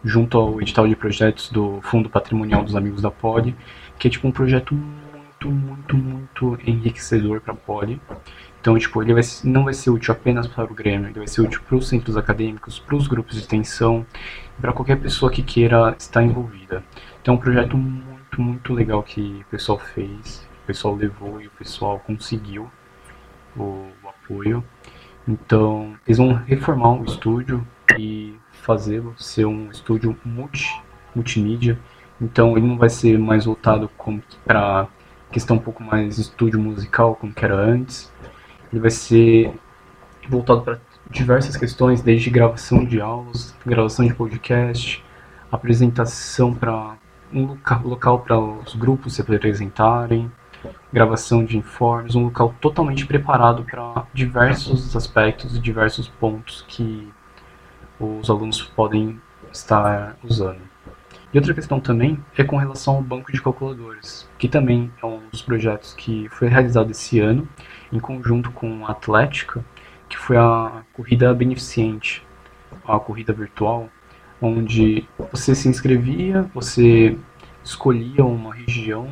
junto 0.04 0.38
ao 0.38 0.62
edital 0.62 0.88
de 0.88 0.96
projetos 0.96 1.50
do 1.50 1.80
Fundo 1.82 2.10
Patrimonial 2.10 2.64
dos 2.64 2.76
Amigos 2.76 3.02
da 3.02 3.10
Poli, 3.10 3.56
que 3.98 4.08
é 4.08 4.12
tipo 4.12 4.28
um 4.28 4.32
projeto 4.32 4.76
muito, 4.76 5.50
muito, 5.50 5.98
muito 5.98 6.60
enriquecedor 6.66 7.42
para 7.42 7.54
a 7.54 7.58
Poli. 7.58 8.02
Então, 8.60 8.78
tipo, 8.78 9.02
ele 9.02 9.14
vai, 9.14 9.24
não 9.44 9.66
vai 9.66 9.74
ser 9.74 9.90
útil 9.90 10.14
apenas 10.14 10.48
para 10.48 10.72
o 10.72 10.74
Grêmio, 10.74 11.10
ele 11.10 11.20
vai 11.20 11.28
ser 11.28 11.42
útil 11.42 11.62
para 11.68 11.76
os 11.76 11.88
centros 11.88 12.16
acadêmicos, 12.16 12.80
para 12.80 12.96
os 12.96 13.08
grupos 13.08 13.36
de 13.36 13.42
extensão, 13.42 14.06
para 14.60 14.72
qualquer 14.72 14.98
pessoa 15.00 15.30
que 15.30 15.44
queira 15.44 15.94
estar 15.98 16.24
envolvida. 16.24 16.84
Então, 17.22 17.34
é 17.34 17.38
um 17.38 17.40
projeto 17.40 17.78
muito, 17.78 18.42
muito 18.42 18.74
legal 18.74 19.04
que 19.04 19.44
o 19.46 19.52
pessoal 19.52 19.78
fez, 19.78 20.48
o 20.64 20.68
pessoal 20.68 20.96
levou 20.96 21.42
e 21.42 21.48
o 21.48 21.52
pessoal 21.52 22.00
conseguiu 22.00 22.72
o, 23.56 23.88
o 24.02 24.08
apoio. 24.08 24.64
Então, 25.28 25.96
eles 26.08 26.18
vão 26.18 26.34
reformar 26.34 26.94
o 26.94 27.06
estúdio 27.06 27.66
e 27.98 28.36
fazê-lo 28.63 29.13
ser 29.17 29.46
um 29.46 29.70
estúdio 29.70 30.17
multi, 30.24 30.82
multimídia. 31.13 31.77
Então, 32.20 32.58
ele 32.58 32.65
não 32.65 32.77
vai 32.77 32.89
ser 32.89 33.20
mais 33.20 33.46
voltado 33.46 33.89
para 34.46 34.88
questão 35.32 35.58
um 35.58 35.60
pouco 35.60 35.84
mais 35.84 36.17
estúdio 36.17 36.60
musical, 36.60 37.15
como 37.15 37.34
era 37.36 37.55
antes. 37.55 38.12
Ele 38.72 38.82
vai 38.82 38.91
ser 38.91 39.53
voltado 40.29 40.62
para 40.62 40.79
diversas 41.10 41.58
questões, 41.58 42.01
desde 42.01 42.29
gravação 42.29 42.86
de 42.86 43.01
aulas, 43.01 43.53
gravação 43.65 44.05
de 44.05 44.13
podcast, 44.13 45.03
apresentação 45.51 46.53
para 46.53 46.96
um 47.34 47.58
local 47.84 48.20
para 48.20 48.39
os 48.39 48.75
grupos 48.75 49.15
se 49.15 49.22
apresentarem, 49.22 50.32
gravação 50.91 51.43
de 51.43 51.58
informes, 51.58 52.15
um 52.15 52.25
local 52.25 52.55
totalmente 52.62 53.05
preparado 53.05 53.63
para 53.63 54.05
diversos 54.13 54.96
aspectos 54.96 55.58
e 55.58 55.60
diversos 55.60 56.08
pontos 56.08 56.63
que 56.67 57.12
os 58.04 58.30
alunos 58.30 58.62
podem 58.62 59.20
estar 59.52 60.18
usando. 60.24 60.62
E 61.34 61.38
outra 61.38 61.54
questão 61.54 61.80
também 61.80 62.24
é 62.38 62.44
com 62.44 62.58
relação 62.58 62.96
ao 62.96 63.02
banco 63.02 63.32
de 63.32 63.42
calculadores, 63.42 64.30
que 64.38 64.48
também 64.48 64.92
é 65.02 65.06
um 65.06 65.22
dos 65.32 65.42
projetos 65.42 65.94
que 65.94 66.30
foi 66.30 66.48
realizado 66.48 66.92
esse 66.92 67.20
ano 67.20 67.48
em 67.92 68.00
conjunto 68.00 68.52
com 68.52 68.86
a 68.86 68.92
Atlética, 68.92 69.66
que 70.08 70.16
foi 70.16 70.38
a 70.38 70.84
corrida 70.94 71.34
beneficente, 71.34 72.24
a 72.88 73.00
corrida 73.00 73.34
virtual, 73.34 73.90
onde 74.40 75.08
você 75.32 75.56
se 75.56 75.68
inscrevia, 75.68 76.44
você 76.54 77.18
escolhia 77.64 78.24
uma 78.24 78.54
região 78.54 79.10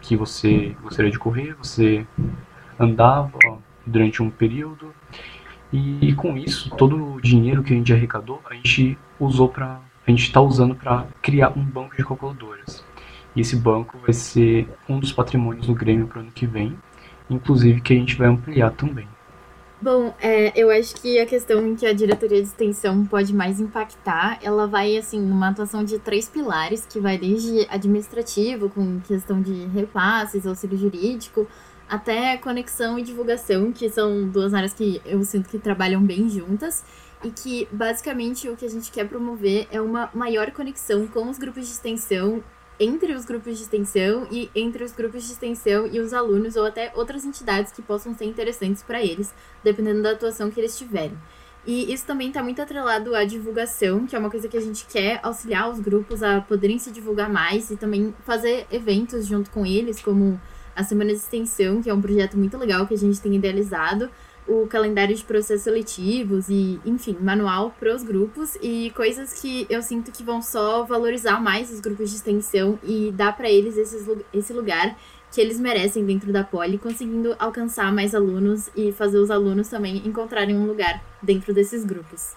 que 0.00 0.16
você 0.16 0.76
gostaria 0.82 1.10
de 1.10 1.18
correr, 1.18 1.54
você 1.54 2.06
andava 2.78 3.32
durante 3.84 4.22
um 4.22 4.30
período 4.30 4.94
e, 5.72 6.14
com 6.14 6.36
isso 6.36 6.70
todo 6.76 7.14
o 7.14 7.20
dinheiro 7.20 7.62
que 7.62 7.72
a 7.72 7.76
gente 7.76 7.92
arrecadou 7.92 8.40
a 8.48 8.54
gente 8.54 8.96
usou 9.18 9.48
para 9.48 9.80
a 10.06 10.10
gente 10.10 10.22
está 10.22 10.40
usando 10.40 10.74
para 10.74 11.06
criar 11.20 11.52
um 11.56 11.64
banco 11.64 11.96
de 11.96 12.04
calculadoras. 12.04 12.84
E 13.34 13.40
esse 13.40 13.56
banco 13.56 13.98
vai 13.98 14.12
ser 14.12 14.68
um 14.88 15.00
dos 15.00 15.12
patrimônios 15.12 15.66
do 15.66 15.74
Grêmio 15.74 16.06
para 16.06 16.18
o 16.18 16.20
ano 16.20 16.30
que 16.30 16.46
vem, 16.46 16.78
inclusive 17.28 17.80
que 17.80 17.92
a 17.92 17.96
gente 17.96 18.14
vai 18.14 18.28
ampliar 18.28 18.70
também. 18.70 19.08
Bom, 19.82 20.14
é, 20.20 20.58
eu 20.58 20.70
acho 20.70 20.94
que 20.94 21.18
a 21.18 21.26
questão 21.26 21.66
em 21.66 21.74
que 21.74 21.84
a 21.84 21.92
diretoria 21.92 22.40
de 22.40 22.48
extensão 22.48 23.04
pode 23.04 23.34
mais 23.34 23.60
impactar, 23.60 24.38
ela 24.42 24.66
vai, 24.66 24.96
assim, 24.96 25.20
numa 25.20 25.50
atuação 25.50 25.84
de 25.84 25.98
três 25.98 26.28
pilares, 26.28 26.86
que 26.86 26.98
vai 26.98 27.18
desde 27.18 27.66
administrativo, 27.68 28.70
com 28.70 29.00
questão 29.00 29.42
de 29.42 29.66
repasses, 29.66 30.46
auxílio 30.46 30.78
jurídico, 30.78 31.46
até 31.88 32.36
conexão 32.36 32.98
e 32.98 33.02
divulgação, 33.02 33.72
que 33.72 33.88
são 33.88 34.28
duas 34.28 34.52
áreas 34.52 34.74
que 34.74 35.00
eu 35.04 35.22
sinto 35.24 35.48
que 35.48 35.58
trabalham 35.58 36.02
bem 36.02 36.28
juntas 36.28 36.84
e 37.22 37.30
que 37.30 37.68
basicamente 37.70 38.48
o 38.48 38.56
que 38.56 38.64
a 38.64 38.70
gente 38.70 38.90
quer 38.90 39.08
promover 39.08 39.66
é 39.70 39.80
uma 39.80 40.10
maior 40.14 40.50
conexão 40.50 41.06
com 41.06 41.28
os 41.28 41.38
grupos 41.38 41.66
de 41.66 41.72
extensão 41.72 42.42
entre 42.78 43.14
os 43.14 43.24
grupos 43.24 43.56
de 43.56 43.62
extensão 43.62 44.26
e 44.30 44.50
entre 44.54 44.84
os 44.84 44.92
grupos 44.92 45.24
de 45.24 45.32
extensão 45.32 45.86
e 45.86 45.98
os 45.98 46.12
alunos 46.12 46.56
ou 46.56 46.66
até 46.66 46.92
outras 46.94 47.24
entidades 47.24 47.72
que 47.72 47.80
possam 47.80 48.14
ser 48.14 48.26
interessantes 48.26 48.82
para 48.82 49.02
eles, 49.02 49.32
dependendo 49.64 50.02
da 50.02 50.10
atuação 50.10 50.50
que 50.50 50.60
eles 50.60 50.76
tiverem. 50.76 51.16
E 51.66 51.92
isso 51.92 52.06
também 52.06 52.28
está 52.28 52.42
muito 52.42 52.62
atrelado 52.62 53.14
à 53.14 53.24
divulgação, 53.24 54.06
que 54.06 54.14
é 54.14 54.18
uma 54.18 54.30
coisa 54.30 54.46
que 54.46 54.56
a 54.56 54.60
gente 54.60 54.86
quer 54.86 55.18
auxiliar 55.22 55.68
os 55.68 55.80
grupos 55.80 56.22
a 56.22 56.40
poderem 56.40 56.78
se 56.78 56.92
divulgar 56.92 57.28
mais 57.28 57.70
e 57.70 57.76
também 57.76 58.14
fazer 58.24 58.66
eventos 58.70 59.26
junto 59.26 59.50
com 59.50 59.66
eles, 59.66 60.00
como 60.00 60.40
a 60.76 60.84
Semana 60.84 61.10
de 61.10 61.16
Extensão, 61.16 61.82
que 61.82 61.90
é 61.90 61.94
um 61.94 62.00
projeto 62.00 62.36
muito 62.36 62.56
legal 62.58 62.86
que 62.86 62.94
a 62.94 62.98
gente 62.98 63.20
tem 63.20 63.34
idealizado, 63.34 64.10
o 64.46 64.66
calendário 64.68 65.14
de 65.14 65.24
processos 65.24 65.64
seletivos 65.64 66.48
e, 66.48 66.78
enfim, 66.84 67.16
manual 67.20 67.74
para 67.80 67.94
os 67.94 68.04
grupos 68.04 68.56
e 68.62 68.92
coisas 68.94 69.40
que 69.40 69.66
eu 69.68 69.82
sinto 69.82 70.12
que 70.12 70.22
vão 70.22 70.40
só 70.40 70.84
valorizar 70.84 71.40
mais 71.40 71.70
os 71.70 71.80
grupos 71.80 72.10
de 72.10 72.16
extensão 72.16 72.78
e 72.84 73.10
dar 73.10 73.36
para 73.36 73.50
eles 73.50 73.76
esses, 73.76 74.06
esse 74.32 74.52
lugar 74.52 74.96
que 75.32 75.40
eles 75.40 75.58
merecem 75.58 76.04
dentro 76.04 76.32
da 76.32 76.44
Poli, 76.44 76.78
conseguindo 76.78 77.34
alcançar 77.38 77.92
mais 77.92 78.14
alunos 78.14 78.70
e 78.76 78.92
fazer 78.92 79.18
os 79.18 79.30
alunos 79.30 79.68
também 79.68 79.96
encontrarem 80.06 80.56
um 80.56 80.66
lugar 80.66 81.02
dentro 81.20 81.52
desses 81.52 81.84
grupos. 81.84 82.36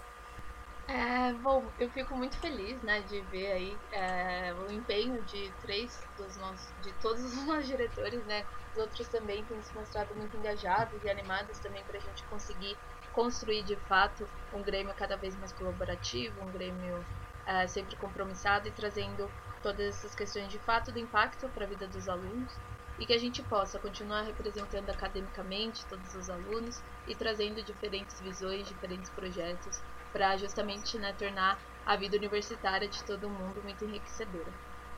É, 0.91 1.33
bom, 1.35 1.71
eu 1.77 1.87
fico 1.91 2.17
muito 2.17 2.39
feliz, 2.39 2.81
né, 2.81 3.03
de 3.03 3.21
ver 3.21 3.51
aí 3.51 3.81
é, 3.91 4.55
o 4.55 4.71
empenho 4.71 5.23
de 5.23 5.55
três 5.61 6.09
dos 6.17 6.35
nossos, 6.35 6.73
de 6.79 6.93
todos 6.95 7.23
os 7.23 7.33
nossos 7.45 7.67
diretores, 7.67 8.25
né, 8.25 8.43
os 8.71 8.77
outros 8.77 9.07
também 9.07 9.45
têm 9.45 9.61
se 9.61 9.71
mostrado 9.75 10.15
muito 10.15 10.35
engajados 10.35 11.03
e 11.03 11.09
animados 11.09 11.59
também 11.59 11.85
para 11.85 11.97
a 11.97 12.01
gente 12.01 12.25
conseguir 12.25 12.79
construir 13.11 13.63
de 13.63 13.77
fato 13.81 14.27
um 14.51 14.63
Grêmio 14.63 14.95
cada 14.95 15.15
vez 15.15 15.35
mais 15.37 15.53
colaborativo, 15.53 16.43
um 16.43 16.49
Grêmio 16.49 17.07
é, 17.45 17.67
sempre 17.67 17.95
compromissado 17.95 18.67
e 18.67 18.71
trazendo 18.71 19.31
todas 19.61 19.85
essas 19.97 20.15
questões 20.15 20.51
de 20.51 20.59
fato 20.59 20.91
do 20.91 20.97
impacto 20.97 21.51
para 21.51 21.65
a 21.65 21.69
vida 21.69 21.87
dos 21.87 22.07
alunos 22.07 22.59
e 22.97 23.05
que 23.05 23.13
a 23.13 23.17
gente 23.19 23.43
possa 23.43 23.79
continuar 23.79 24.23
representando 24.23 24.89
academicamente 24.89 25.87
todos 25.87 26.15
os 26.15 26.29
alunos 26.31 26.83
e 27.05 27.15
trazendo 27.15 27.63
diferentes 27.63 28.19
visões, 28.19 28.67
diferentes 28.67 29.11
projetos 29.11 29.83
para 30.11 30.37
justamente 30.37 30.97
né, 30.97 31.13
tornar 31.17 31.59
a 31.85 31.95
vida 31.95 32.17
universitária 32.17 32.87
de 32.87 33.03
todo 33.03 33.29
mundo 33.29 33.61
muito 33.63 33.83
enriquecedora. 33.85 34.51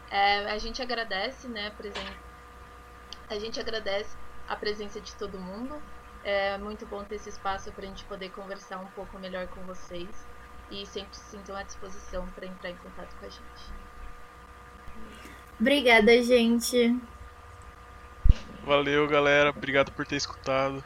É, 0.10 0.52
a 0.52 0.58
gente 0.58 0.82
agradece, 0.82 1.48
né, 1.48 1.72
presen... 1.72 2.04
a 3.30 3.40
gente 3.40 3.60
agradece 3.60 4.18
a 4.48 4.56
presença 4.56 5.00
de 5.00 5.16
todo 5.16 5.40
mundo. 5.40 5.82
É 6.24 6.58
muito 6.58 6.86
bom 6.86 7.04
ter 7.04 7.16
esse 7.16 7.30
espaço 7.30 7.72
para 7.72 7.86
a 7.86 7.88
gente 7.88 8.04
poder 8.06 8.30
conversar 8.30 8.78
um 8.80 8.88
pouco 8.88 9.18
melhor 9.18 9.48
com 9.48 9.62
vocês 9.62 10.10
e 10.70 10.86
sempre 10.86 11.16
se 11.16 11.32
sintam 11.32 11.56
à 11.56 11.64
disposição 11.64 12.28
para 12.36 12.46
entrar 12.46 12.70
em 12.70 12.76
contato 12.76 13.16
com 13.18 13.26
a 13.26 13.30
gente. 13.30 13.74
Obrigada, 15.60 16.22
gente. 16.24 17.00
Valeu, 18.64 19.08
galera. 19.08 19.50
Obrigado 19.50 19.92
por 19.92 20.06
ter 20.06 20.16
escutado. 20.16 20.84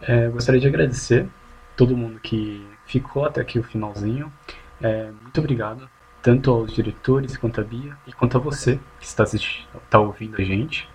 É, 0.00 0.28
gostaria 0.28 0.60
de 0.60 0.66
agradecer 0.66 1.28
todo 1.76 1.96
mundo 1.96 2.18
que 2.20 2.66
ficou 2.86 3.24
até 3.24 3.40
aqui 3.40 3.58
o 3.58 3.62
finalzinho. 3.62 4.32
É, 4.80 5.10
muito 5.22 5.38
obrigado, 5.38 5.88
tanto 6.22 6.50
aos 6.50 6.72
diretores 6.72 7.36
quanto 7.36 7.60
a 7.60 7.64
Bia 7.64 7.96
e 8.06 8.12
quanto 8.12 8.36
a 8.36 8.40
você 8.40 8.78
que 8.98 9.06
está, 9.06 9.24
está 9.24 9.98
ouvindo 9.98 10.40
a 10.40 10.44
gente. 10.44 10.88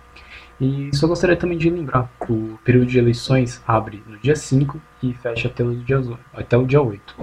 E 0.60 0.94
só 0.94 1.08
gostaria 1.08 1.36
também 1.36 1.58
de 1.58 1.68
lembrar 1.68 2.08
o 2.28 2.58
período 2.64 2.86
de 2.86 2.98
eleições 2.98 3.62
abre 3.66 4.02
no 4.06 4.16
dia 4.18 4.36
5 4.36 4.80
e 5.02 5.12
fecha 5.12 5.48
até 5.48 5.64
o 5.64 5.74
dia, 5.74 6.00
até 6.32 6.56
o 6.56 6.64
dia 6.64 6.80
8. 6.80 7.16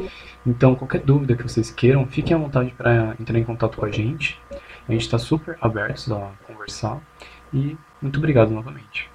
Então, 0.46 0.76
qualquer 0.76 1.02
dúvida 1.02 1.36
que 1.36 1.44
vocês 1.44 1.72
queiram, 1.72 2.06
fiquem 2.06 2.36
à 2.36 2.40
vontade 2.40 2.72
para 2.72 3.16
entrar 3.20 3.40
em 3.40 3.44
contato 3.44 3.78
com 3.78 3.86
a 3.86 3.92
gente. 3.92 4.38
A 4.88 4.92
gente 4.92 5.02
está 5.02 5.18
super 5.18 5.58
aberto 5.62 6.14
a 6.14 6.32
conversar. 6.46 7.00
E 7.54 7.78
muito 8.02 8.18
obrigado 8.18 8.52
novamente. 8.52 9.10